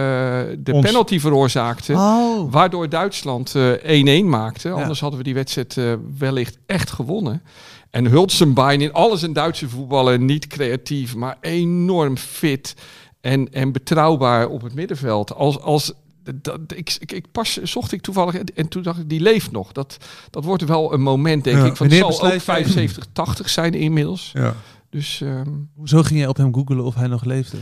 [0.59, 1.93] de Ons- penalty veroorzaakte.
[1.93, 2.51] Oh.
[2.51, 4.71] Waardoor Duitsland eh 1-1 maakte.
[4.71, 7.41] Anders hadden we die wedstrijd eh, wellicht echt gewonnen.
[7.89, 10.19] En Hulzenbein in alles een Duitse voetballer.
[10.19, 12.75] Niet creatief, maar enorm fit.
[13.21, 15.35] En, en betrouwbaar op het middenveld.
[15.35, 15.93] Als, als,
[16.41, 19.51] dat, ik, ik, ik pas zocht ik toevallig en, en toen dacht ik, die leeft
[19.51, 19.71] nog.
[19.71, 19.97] Dat,
[20.29, 21.65] dat wordt wel een moment, denk Ja.
[21.65, 21.75] ik.
[21.75, 24.29] Van, het zal ook besluit jij- 75, 80 zijn inmiddels.
[24.33, 24.55] ja.
[24.89, 27.57] Dus ehm, Hoezo ging jij op hem googelen of hij nog leefde?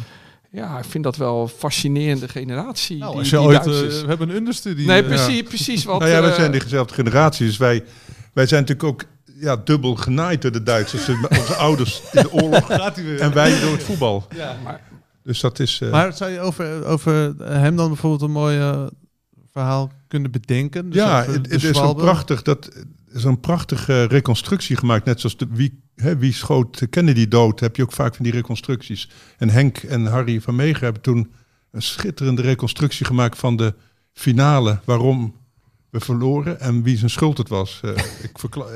[0.52, 2.98] ja, ik vind dat wel een fascinerende generatie.
[2.98, 3.64] Nou, die, als je die ooit...
[3.64, 3.96] Duitsers.
[3.96, 4.88] eh, we hebben een understudie.
[4.88, 5.84] nee, eh, precies, precies.
[5.84, 7.46] Want, nou ja, wij eh, zijn dezelfde generatie.
[7.46, 7.84] Dus wij,
[8.34, 9.04] wij zijn natuurlijk ook
[9.40, 11.10] ja, dubbel genaaid door de Duitsers.
[11.40, 13.20] Onze ouders in de oorlog Gaat hij weer.
[13.20, 14.28] en wij door het voetbal.
[14.36, 14.58] Ja.
[15.30, 15.82] Dus dat is...
[15.82, 18.86] eh, Maar zou je over, over hem dan bijvoorbeeld een mooi eh,
[19.52, 20.90] verhaal kunnen bedenken?
[20.90, 22.02] Dus ja, het, is een Schwalbe?
[22.02, 25.06] prachtig, dat er is een prachtige reconstructie gemaakt.
[25.06, 28.34] Net zoals de, wie, hè, wie schoot Kennedy dood, heb je ook vaak van die
[28.34, 29.10] reconstructies.
[29.38, 31.32] En Henk en Harry van Meegen hebben toen
[31.72, 33.74] een schitterende reconstructie gemaakt van de
[34.14, 34.80] finale.
[34.86, 35.36] Waarom
[35.90, 37.80] we verloren en wie zijn schuld het was.
[37.84, 37.92] Eh,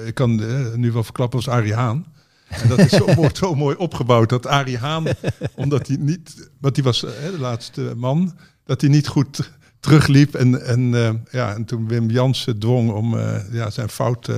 [0.07, 0.35] ik, kan
[0.75, 2.12] nu wel verklappen, was Arie Haan.
[2.61, 5.05] En dat is zo, mooi, zo mooi opgebouwd dat Arie Haan,
[5.55, 10.35] omdat hij niet, want die was eh, de laatste man, dat hij niet goed terugliep.
[10.35, 14.29] En, en, eh, ja, en toen Wim Jansen dwong om eh, ja, zijn fout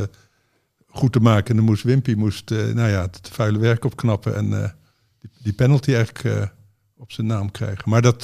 [0.87, 1.49] goed te maken.
[1.49, 4.75] En dan moest Wimpy moest, nou ja, het vuile werk opknappen en
[5.21, 6.51] die, die penalty eigenlijk
[6.97, 7.89] op zijn naam krijgen.
[7.89, 8.23] Maar dat,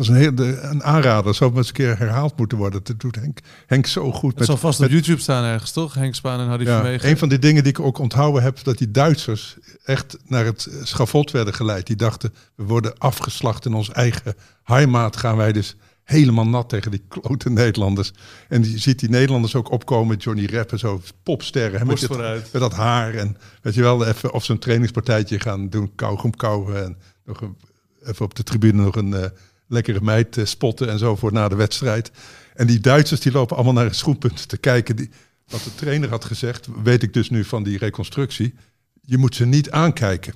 [0.00, 1.34] dat is een, heel, de, een aanrader.
[1.34, 2.80] Zou maar eens een keer herhaald moeten worden.
[2.84, 4.34] Dat doet Henk, Henk zo goed.
[4.34, 5.94] Het zal vast op YouTube staan ergens, toch?
[5.94, 7.08] Henk Spaan en Harry ja, Vermegen.
[7.08, 10.68] een van die dingen die ik ook onthouden heb, dat die Duitsers echt naar het
[10.82, 11.86] schavot werden geleid.
[11.86, 15.16] Die dachten, we worden afgeslacht in ons eigen heimaat.
[15.16, 18.12] Gaan wij dus helemaal nat tegen die klote Nederlanders.
[18.48, 21.78] En je ziet die Nederlanders ook opkomen, Johnny Rep en zo, popsterren.
[21.78, 22.08] hè, Met,
[22.52, 26.36] met dat haar en weet je wel, even of ze een trainingspartijtje gaan doen, kauwgom
[26.36, 26.84] kauwen.
[26.84, 27.56] En nog een,
[28.04, 29.24] even op de tribune nog een eh,
[29.70, 32.10] lekkere meid eh, spotten en zo voor na de wedstrijd.
[32.54, 34.96] En die Duitsers die lopen allemaal naar het schoenpunt te kijken.
[34.96, 35.10] Die,
[35.46, 38.54] wat de trainer had gezegd, weet ik dus nu van die reconstructie.
[39.00, 40.34] Je moet ze niet aankijken.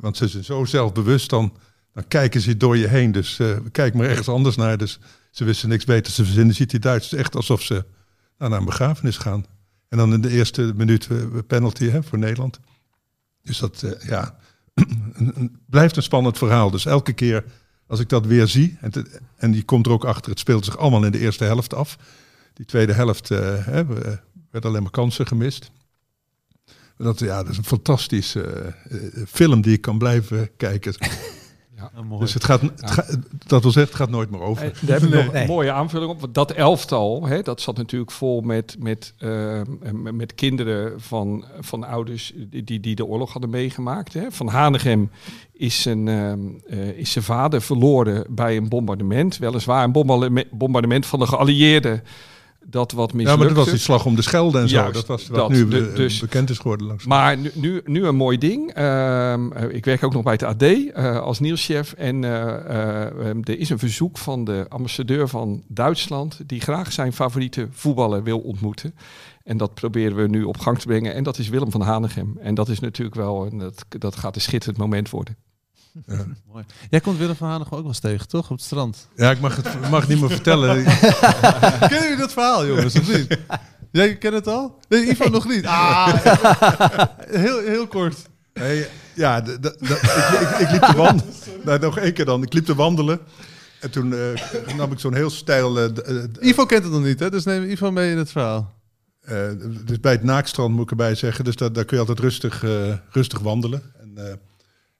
[0.00, 1.52] Want ze zijn zo zelfbewust, dan,
[1.92, 3.12] dan kijken ze door je heen.
[3.12, 4.78] Dus eh kijk maar ergens anders naar.
[4.78, 4.98] Dus
[5.30, 6.54] ze wisten niks beter te verzinnen.
[6.54, 7.84] Ziet die Duitsers echt alsof ze
[8.38, 9.46] nou, naar een begrafenis gaan.
[9.88, 12.60] En dan in de eerste minuut eh, penalty hè, voor Nederland.
[13.42, 14.36] Dus dat, ja,
[15.66, 16.70] blijft een spannend verhaal.
[16.70, 17.44] Dus elke keer
[17.86, 20.64] als ik dat weer zie, en, te- en die komt er ook achter, het speelt
[20.64, 21.98] zich allemaal in de eerste helft af.
[22.54, 24.12] Die tweede helft eh, hè, eh,
[24.50, 25.70] werd alleen maar kansen gemist.
[26.96, 30.94] Dat, ja, dat is een fantastische eh, film die ik kan blijven kijken.
[31.94, 32.20] Ja, mooi.
[32.20, 34.64] Dus het gaat, het gaat- dat wil zeggen, het gaat nooit meer over.
[34.64, 36.20] Eh, Daar heb ik nog een mooie aanvulling op.
[36.20, 39.60] Want dat elftal, hè, dat zat natuurlijk vol met, met, eh,
[40.12, 42.32] met- kinderen van, van ouders
[42.64, 44.12] die, die, de oorlog hadden meegemaakt.
[44.12, 44.30] Hè.
[44.30, 45.10] Van Hanegem
[45.52, 49.36] is zijn, ehm, eh, is zijn vader verloren bij een bombardement.
[49.38, 49.92] Weliswaar een
[50.50, 52.02] bombardement van de geallieerden.
[52.68, 53.38] Dat wat Ja, mislukte.
[53.44, 54.76] maar dat was die slag om de Schelde en zo.
[54.76, 55.48] Juist, dat was wat dat.
[55.50, 56.86] nu De- eh, dus- bekend is geworden.
[56.86, 57.04] Langs.
[57.06, 58.72] Maar nu, nu, nu een mooi ding.
[58.72, 61.92] Ehm, eh, ik werk ook nog bij het AD eh, als nieuwschef.
[61.92, 66.40] En eh, er is een verzoek van de ambassadeur van Duitsland...
[66.46, 68.94] die graag zijn favoriete voetballer wil ontmoeten.
[69.44, 71.14] En dat proberen we nu op gang te brengen.
[71.14, 72.36] En dat is Willem van Hanegem.
[72.40, 73.46] En dat is natuurlijk wel...
[73.46, 75.36] Een, dat, dat gaat een schitterend moment worden.
[76.52, 76.64] Mooi.
[76.90, 78.44] Jij komt Willem van Hanegem ook wel eens tegen, toch?
[78.50, 79.08] Op het strand.
[79.16, 80.84] Ja, ik mag het mag niet meer vertellen.
[81.88, 83.38] Kennen jullie dat verhaal, jongens, of niet?
[83.92, 84.78] Jij kent het al?
[84.88, 85.66] Nee, Ivan nog niet.
[85.66, 86.14] Ah,
[87.44, 88.16] heel, heel kort.
[88.54, 89.48] Nee, ja, ik,
[89.80, 91.32] ik, ik liep te wandelen.
[91.64, 92.42] Nou, nog één keer dan.
[92.42, 93.20] Ik liep te wandelen.
[93.80, 95.78] En toen eh, nam ik zo'n heel stijl...
[95.78, 97.30] eh, eh, Ivo kent het nog niet, hè?
[97.30, 98.74] Dus neem Ivo mee in het verhaal.
[99.20, 99.36] eh,
[99.84, 101.44] dus bij het naakstrand moet ik erbij zeggen.
[101.44, 103.82] Dus daar, daar kun je altijd rustig, eh, rustig wandelen.
[104.00, 104.34] En, eh,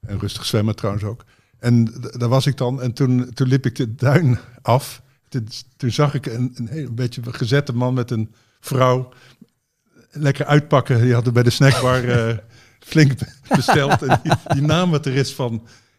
[0.08, 1.24] en rustig zwemmen trouwens ook.
[1.58, 2.82] En daar was ik dan.
[2.82, 5.02] En toen, toen liep ik de duin af.
[5.28, 9.12] Toen, toen zag ik een, een, heel, een beetje gezette man met een vrouw.
[10.10, 11.00] Lekker uitpakken.
[11.00, 12.36] Die hadden bij de snackbar eh,
[12.90, 13.12] flink
[13.56, 14.02] besteld.
[14.02, 15.52] En die, die naam wat er is van...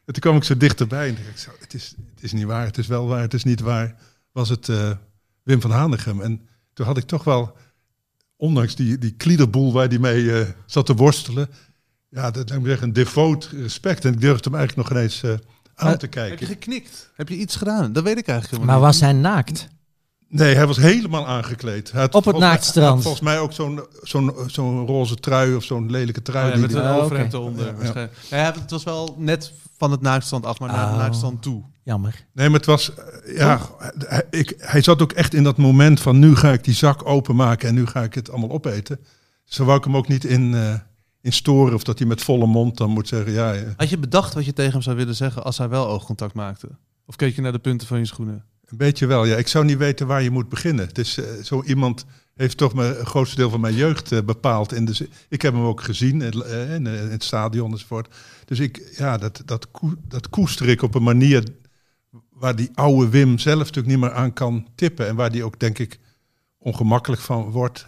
[0.06, 2.44] En toen kwam ik zo dichterbij en dacht ik zo, het is, het is niet
[2.44, 3.96] waar, het is wel waar, het is niet waar.
[4.32, 4.92] Was het eh,
[5.44, 6.22] Wim van Hanegem.
[6.22, 7.56] En toen had ik toch wel,
[8.36, 11.50] ondanks die, die kliederboel waar die mee eh, zat te worstelen...
[12.18, 14.06] ja, dat laat ik zeggen, een devoot respect.
[14.06, 15.38] En ik durfde hem eigenlijk nog ineens eh, aan
[15.76, 16.48] Maar- te Heb je kijken.
[16.48, 17.12] geknikt?
[17.16, 17.94] Heb je iets gedaan?
[17.94, 19.68] Dat weet ik eigenlijk Maar helemaal was hij naakt?
[20.30, 21.92] Nee, hij was helemaal aangekleed.
[21.92, 23.02] Hij had Op het naaktstrand.
[23.02, 26.46] Volgens mij ook zo'n zo'n zo'n roze trui of zo'n lelijke trui.
[26.46, 26.54] niet.
[26.56, 27.74] Oh ja, die met die- een Ah, overhemd eronder.
[27.84, 28.54] Ja, ja.
[28.60, 30.90] het was wel net van het naaktstrand af, maar naar Oh.
[30.92, 31.64] het naaktstrand toe.
[31.84, 32.26] Jammer.
[32.34, 32.94] Nee, maar het was...
[32.96, 33.60] eh, Ja,
[33.98, 36.20] hij, ik, hij zat ook echt in dat moment van...
[36.20, 39.00] nu ga ik die zak openmaken en nu ga ik het allemaal opeten.
[39.44, 40.74] Zo wou ik hem ook niet in, eh,
[41.28, 41.74] in storen...
[41.74, 43.32] of dat hij met volle mond dan moet zeggen...
[43.32, 45.88] ja, ja, Had je bedacht wat je tegen hem zou willen zeggen als hij wel
[45.88, 46.70] oogcontact maakte?
[47.06, 48.46] Of keek je naar de punten van je schoenen?
[48.68, 49.26] een beetje wel.
[49.26, 50.88] Ja, ik zou niet weten waar je moet beginnen.
[50.88, 52.06] Het is, eh, zo iemand
[52.36, 54.74] heeft toch mijn, grootste deel van mijn jeugd eh, bepaald.
[54.74, 58.16] In de, ik heb hem ook gezien in, eh, in, in het stadion enzovoort.
[58.46, 59.68] Dus ik, ja, dat, dat,
[60.08, 61.44] dat koester ik op een manier...
[62.30, 65.08] waar die oude Wim zelf natuurlijk niet meer aan kan tippen.
[65.08, 66.00] En waar die ook, denk ik,
[66.58, 67.86] ongemakkelijk van wordt.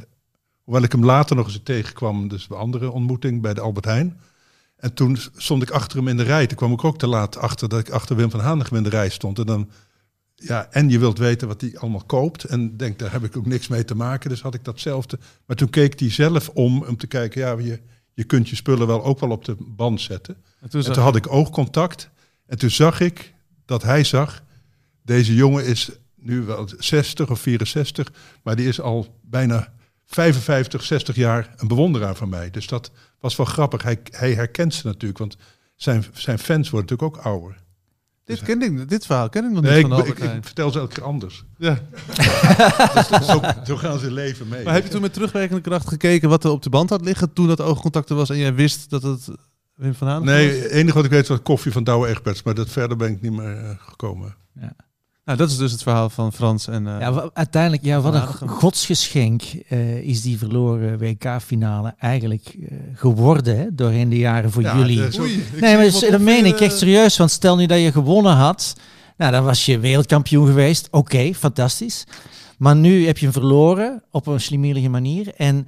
[0.70, 4.20] Hoewel ik hem later nog eens tegenkwam, dus bij andere ontmoeting bij de Albert Heijn.
[4.76, 6.48] En toen stond ik achter hem in de rij.
[6.48, 8.90] Toen kwam ik ook te laat achter dat ik achter Wim van Hanegem in de
[8.90, 9.40] rij stond.
[9.40, 9.70] En dan,
[10.36, 12.44] ja, en je wilt weten wat hij allemaal koopt.
[12.44, 14.30] En denk, daar heb ik ook niks mee te maken.
[14.30, 15.20] Dus had ik datzelfde.
[15.46, 17.80] Maar toen keek hij zelf om om te kijken, ja, je,
[18.14, 20.36] je kunt je spullen wel ook wel op de band zetten.
[20.60, 22.10] En toen En zag toen had ik oogcontact.
[22.46, 23.34] En toen zag ik
[23.66, 24.44] dat hij zag,
[25.02, 28.12] deze jongen is nu wel 60 of 64,
[28.44, 29.78] maar die is al bijna
[30.12, 32.50] 55, 60 jaar een bewonderaar van mij.
[32.50, 33.84] Dus dat was wel grappig.
[33.84, 35.38] Hij, hij herkent ze natuurlijk, want
[35.76, 37.56] zijn, zijn fans worden natuurlijk ook ouder.
[38.26, 40.24] dit, ken ik, dit verhaal ken ik nog Nee, niet ik, van ik, Albert ik
[40.30, 40.44] Heijn.
[40.44, 41.44] vertel ze elke keer anders.
[41.58, 41.80] Ja.
[43.24, 44.64] zo, zo gaan ze leven mee.
[44.64, 47.34] Maar heb je toen met terugwerkende kracht gekeken wat er op de band had liggen
[47.34, 49.28] toen dat oogcontact er was en jij wist dat het
[49.76, 50.58] Wim van Haan Nee, was?
[50.64, 53.22] het enige wat ik weet was koffie van Douwe Egberts, maar dat verder ben ik
[53.22, 54.36] niet meer eh, gekomen.
[55.30, 56.88] Nou, dat is dus het verhaal van Frans en...
[56.88, 63.58] eh, Ja, uiteindelijk, ja, wat een godsgeschenk eh, is die verloren WK-finale eigenlijk eh, geworden
[63.58, 65.20] hè, doorheen de jaren voor Ja, jullie.
[65.20, 67.18] Oei, Nee, maar dat, meen ik echt serieus.
[67.18, 68.76] Want stel nu dat je gewonnen had,
[69.18, 70.88] nou, dan was je wereldkampioen geweest.
[70.92, 72.04] Oké, fantastisch.
[72.58, 75.34] Maar nu heb je hem verloren op een slimmerige manier.
[75.38, 75.68] En,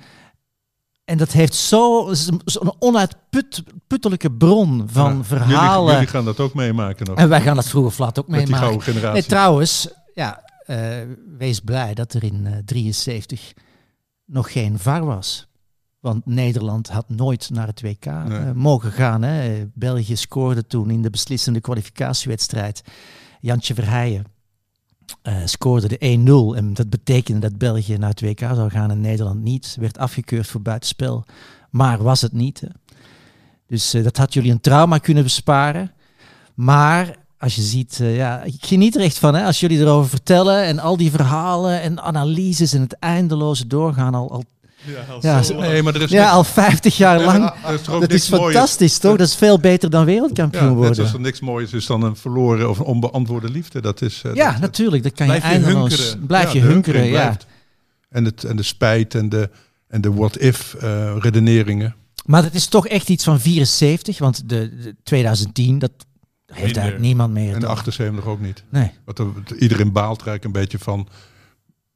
[1.12, 2.10] en dat heeft zo-
[2.46, 5.80] zo'n onuitputtelijke bron van Ja, verhalen.
[5.80, 7.18] Jullie, jullie gaan dat ook meemaken nog.
[7.18, 8.68] En wij gaan dat vroeg of laat ook met die meemaken.
[8.68, 9.20] gouden generatie.
[9.22, 10.78] Nee, trouwens, ja, eh,
[11.38, 13.54] wees blij dat er in eh 73
[14.26, 15.48] nog geen VAR was.
[16.00, 19.22] Want Nederland had nooit naar het WK eh, mogen gaan.
[19.22, 19.54] Hè.
[19.56, 22.82] Eh, België scoorde toen in de beslissende kwalificatiewedstrijd.
[23.40, 24.26] Jantje Verheijen
[25.22, 25.98] eh, scoorde de
[26.54, 26.58] 1-0.
[26.58, 29.78] En dat betekende dat België naar het WK zou gaan en Nederland niet.
[29.80, 31.26] Werd afgekeurd voor buitenspel.
[31.70, 32.64] Maar was het niet.
[33.68, 35.92] Dus eh, dat had jullie een trauma kunnen besparen.
[36.54, 40.10] Maar als je ziet, eh, ja, ik geniet er echt van hè, als jullie erover
[40.10, 44.44] vertellen en al die verhalen en analyses en het eindeloze doorgaan al, al,
[45.22, 47.54] ja, zo- Nee, maar er is, ja, niks- al 50 jaar lang.
[47.66, 49.18] er is Dat is fantastisch, toch?
[49.18, 50.96] Dat is veel beter dan wereldkampioen Ja, net worden.
[50.96, 53.82] zoals er niks moois is dan een verloren of een onbeantwoorde liefde.
[53.82, 55.04] Dat is, eh, Ja, dat- natuurlijk.
[55.04, 55.90] Dat kan Blijf je eindeloos.
[55.98, 56.26] hunkeren.
[56.26, 57.38] Blijf ja, je hunkeren, ja.
[58.10, 59.50] En, het, en de spijt en de,
[59.88, 61.96] en de what-if eh, redeneringen.
[62.26, 65.92] Maar het is toch echt iets van 74, want de, de 2010, dat
[66.46, 66.82] heeft Minder.
[66.82, 67.54] eigenlijk niemand meer.
[67.54, 67.76] En de toch?
[67.76, 68.64] 78 ook niet.
[68.70, 68.92] Nee.
[69.06, 69.26] Wat er,
[69.60, 71.08] iedereen baalt er eigenlijk een beetje van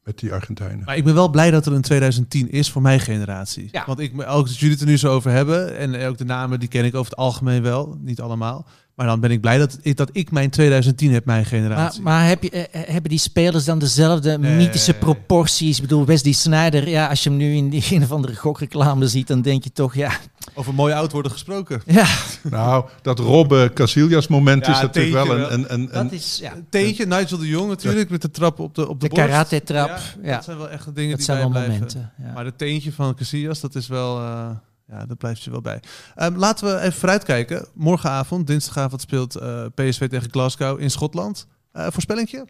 [0.06, 0.82] met die Argentijnen.
[0.86, 3.68] Maar ik ben wel blij dat er een 2010 is voor mijn generatie.
[3.72, 3.84] Ja.
[3.86, 6.60] Want ik, ook als jullie het er nu zo over hebben, en ook de namen
[6.60, 8.66] die ken ik over het algemeen wel, niet allemaal.
[8.96, 12.02] Maar dan ben ik blij dat ik, dat ik mijn 2010 heb, mijn Maar, generatie.
[12.02, 14.56] maar heb je, eh, hebben die spelers dan dezelfde Nee.
[14.56, 15.76] mythische proporties?
[15.76, 19.08] Ik bedoel, Wesley Sneijder, ja, als je hem nu in die een of andere gokreclame
[19.08, 20.12] ziet, dan denk je toch, ja,
[20.58, 21.82] Over mooi oud worden gesproken.
[21.86, 22.08] ja
[22.44, 26.38] Nou, dat Robben Casillas moment Ja, is natuurlijk wel een, een, een, dat een- is
[26.42, 29.30] ja, Teentje, Nigel de Jong natuurlijk, met de trap op de, op de, de borst.
[29.30, 30.00] karate-trap.
[30.24, 31.86] Ja, Dat zijn wel echt de dingen dat die zijn wel bijblijven.
[31.88, 32.12] momenten.
[32.26, 32.34] Ja.
[32.34, 34.18] Maar de teentje van Casillas, dat is wel...
[34.20, 34.50] eh,
[34.88, 35.80] ja, dat blijft je wel bij.
[36.16, 37.68] Ehm, laten we even vooruitkijken.
[37.74, 41.48] Morgenavond, dinsdagavond, speelt eh, PSV tegen Glasgow in Schotland.
[41.72, 42.48] Eh voorspellingje?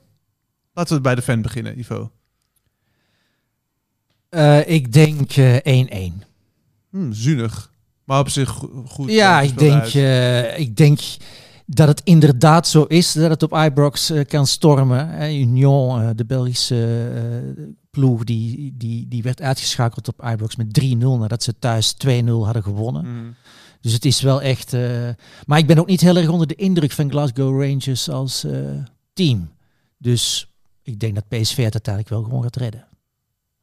[0.74, 2.12] Laten we bij de fan beginnen, Ivo.
[4.30, 6.24] Eh, ik denk eh, 1-1.
[6.91, 7.74] Hm, zuinig.
[8.06, 9.12] Maar op zich go- goed.
[9.12, 10.99] Ja, eh, ik denk, eh, ik denk
[11.66, 15.10] dat het inderdaad zo is dat het op Ibrox eh, kan stormen.
[15.10, 15.30] hè.
[15.30, 17.12] Union, de Belgische
[17.89, 22.10] ploeg, die, die, die werd uitgeschakeld op Ibrox met 3-0 nadat ze thuis 2-0
[22.43, 23.06] hadden gewonnen.
[23.06, 23.32] Hm.
[23.82, 24.72] Dus het is wel echt...
[25.45, 28.45] maar ik ben ook niet heel erg onder de indruk van Glasgow Rangers als
[29.14, 29.49] team.
[29.97, 30.51] Dus
[30.84, 32.88] ik denk dat PSV het uiteindelijk wel gewoon gaat redden.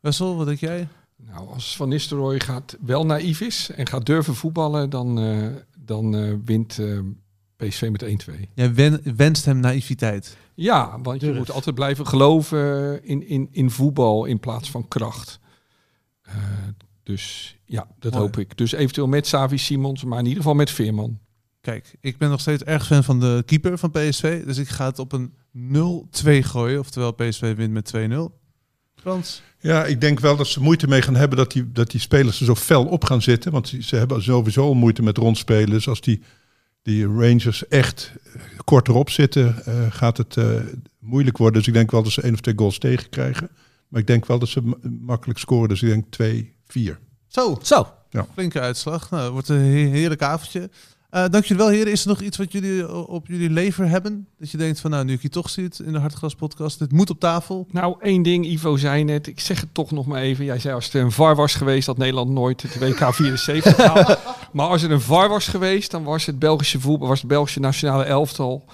[0.00, 0.88] Wessel, wat denk jij?
[1.32, 5.46] Nou, als Van Nistelrooy gaat wel naïef is en gaat durven voetballen, dan, eh,
[5.78, 6.98] dan eh, wint eh,
[7.56, 8.48] PSV met 1-2.
[8.54, 10.36] Jij wen- wenst hem naïviteit.
[10.54, 15.40] Ja, want je moet altijd blijven geloven in, in, in voetbal in plaats van kracht.
[16.22, 16.34] Eh,
[17.02, 18.24] Dus ja, dat Mooi.
[18.24, 18.56] hoop ik.
[18.56, 21.18] Dus eventueel met Savi Simons, maar in ieder geval met Veerman.
[21.60, 24.44] Kijk, ik ben nog steeds erg fan van de keeper van PSV.
[24.44, 26.78] Dus ik ga het op een 0-2 gooien.
[26.78, 28.40] Oftewel PSV wint met 2-0.
[28.94, 29.42] Frans?
[29.62, 32.40] Ja, ik denk wel dat ze moeite mee gaan hebben dat die, dat die spelers
[32.40, 33.52] er zo fel op gaan zitten.
[33.52, 35.70] Want ze, hebben sowieso al moeite met rondspelen.
[35.70, 36.22] Dus als die,
[36.82, 40.46] die Rangers echt eh, kort erop zitten, eh, gaat het eh,
[40.98, 41.58] moeilijk worden.
[41.58, 43.48] Dus ik denk wel dat ze één of twee goals tegenkrijgen.
[43.88, 45.68] Maar ik denk wel dat ze ma- makkelijk scoren.
[45.68, 46.98] Dus ik denk 2, 4.
[47.26, 47.86] Zo, Zo,
[48.32, 49.10] flinke uitslag.
[49.10, 50.70] Nou, het wordt een he- heerlijk avondje.
[51.12, 51.92] Eh dank jullie wel, heren.
[51.92, 54.26] Is er nog iets wat jullie o- op jullie lever hebben?
[54.38, 56.78] Dat je denkt van, nou, nu ik je toch zit in de Hartgras podcast.
[56.78, 57.66] Dit moet op tafel.
[57.70, 60.44] Nou, één ding, Ivo zei net, ik zeg het toch nog maar even.
[60.44, 64.18] Jij zei als het een VAR was geweest, had Nederland nooit het WK 74 gehaald.
[64.52, 67.60] maar als het een VAR was geweest, dan was het Belgische voetbal, was het Belgische
[67.60, 68.64] nationale elftal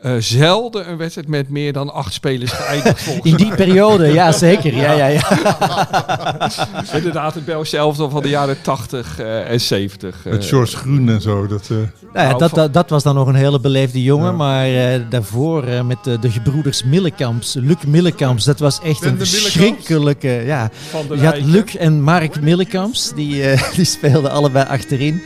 [0.00, 4.32] eh, zelden een wedstrijd met meer dan acht spelers geëindigd volgens in die periode, ja
[4.32, 4.74] zeker.
[4.74, 5.22] Ja, ja, ja.
[6.96, 10.26] Inderdaad, het Belgische elftal van de jaren 80 eh, en 70.
[10.26, 10.32] eh.
[10.32, 11.46] Met George Groen en zo.
[11.46, 11.76] Dat, eh,
[12.12, 14.30] Nou ja, dat, dat, dat was dan nog een hele beleefde jongen.
[14.30, 14.36] Ja.
[14.36, 19.10] Maar eh, daarvoor eh, met de, de gebroeders Millekamps, Luc Millekamps, dat was echt Ben
[19.10, 20.28] een verschrikkelijke...
[20.28, 20.70] Ja.
[21.14, 21.40] Je had.
[21.40, 25.22] Luc en Mark Millekamps, die, eh, die speelden allebei achterin.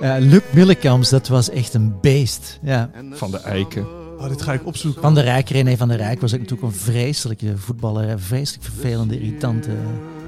[0.00, 2.58] Eh, Luc Millekamps, dat was echt een beest.
[2.62, 2.90] Ja.
[3.12, 3.86] Van de Eiken.
[4.20, 5.02] Oh, dit ga ik opzoeken.
[5.02, 8.08] Van der Rijk, René van der Rijk was ook natuurlijk een vreselijke voetballer.
[8.08, 9.70] Een vreselijk vervelende, irritante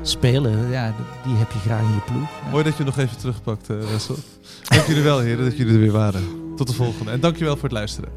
[0.02, 0.70] speler.
[0.70, 2.30] Ja, die heb je graag in je ploeg.
[2.44, 2.50] Ja.
[2.50, 4.16] Mooi dat je nog even terugpakt, eh Wessel.
[4.68, 6.22] Dank jullie wel, heren, dat jullie er weer waren.
[6.56, 7.10] Tot de volgende.
[7.10, 8.10] En dankjewel voor het luisteren.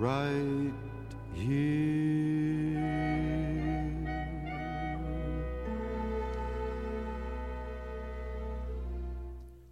[0.00, 0.72] Right
[1.34, 2.07] here.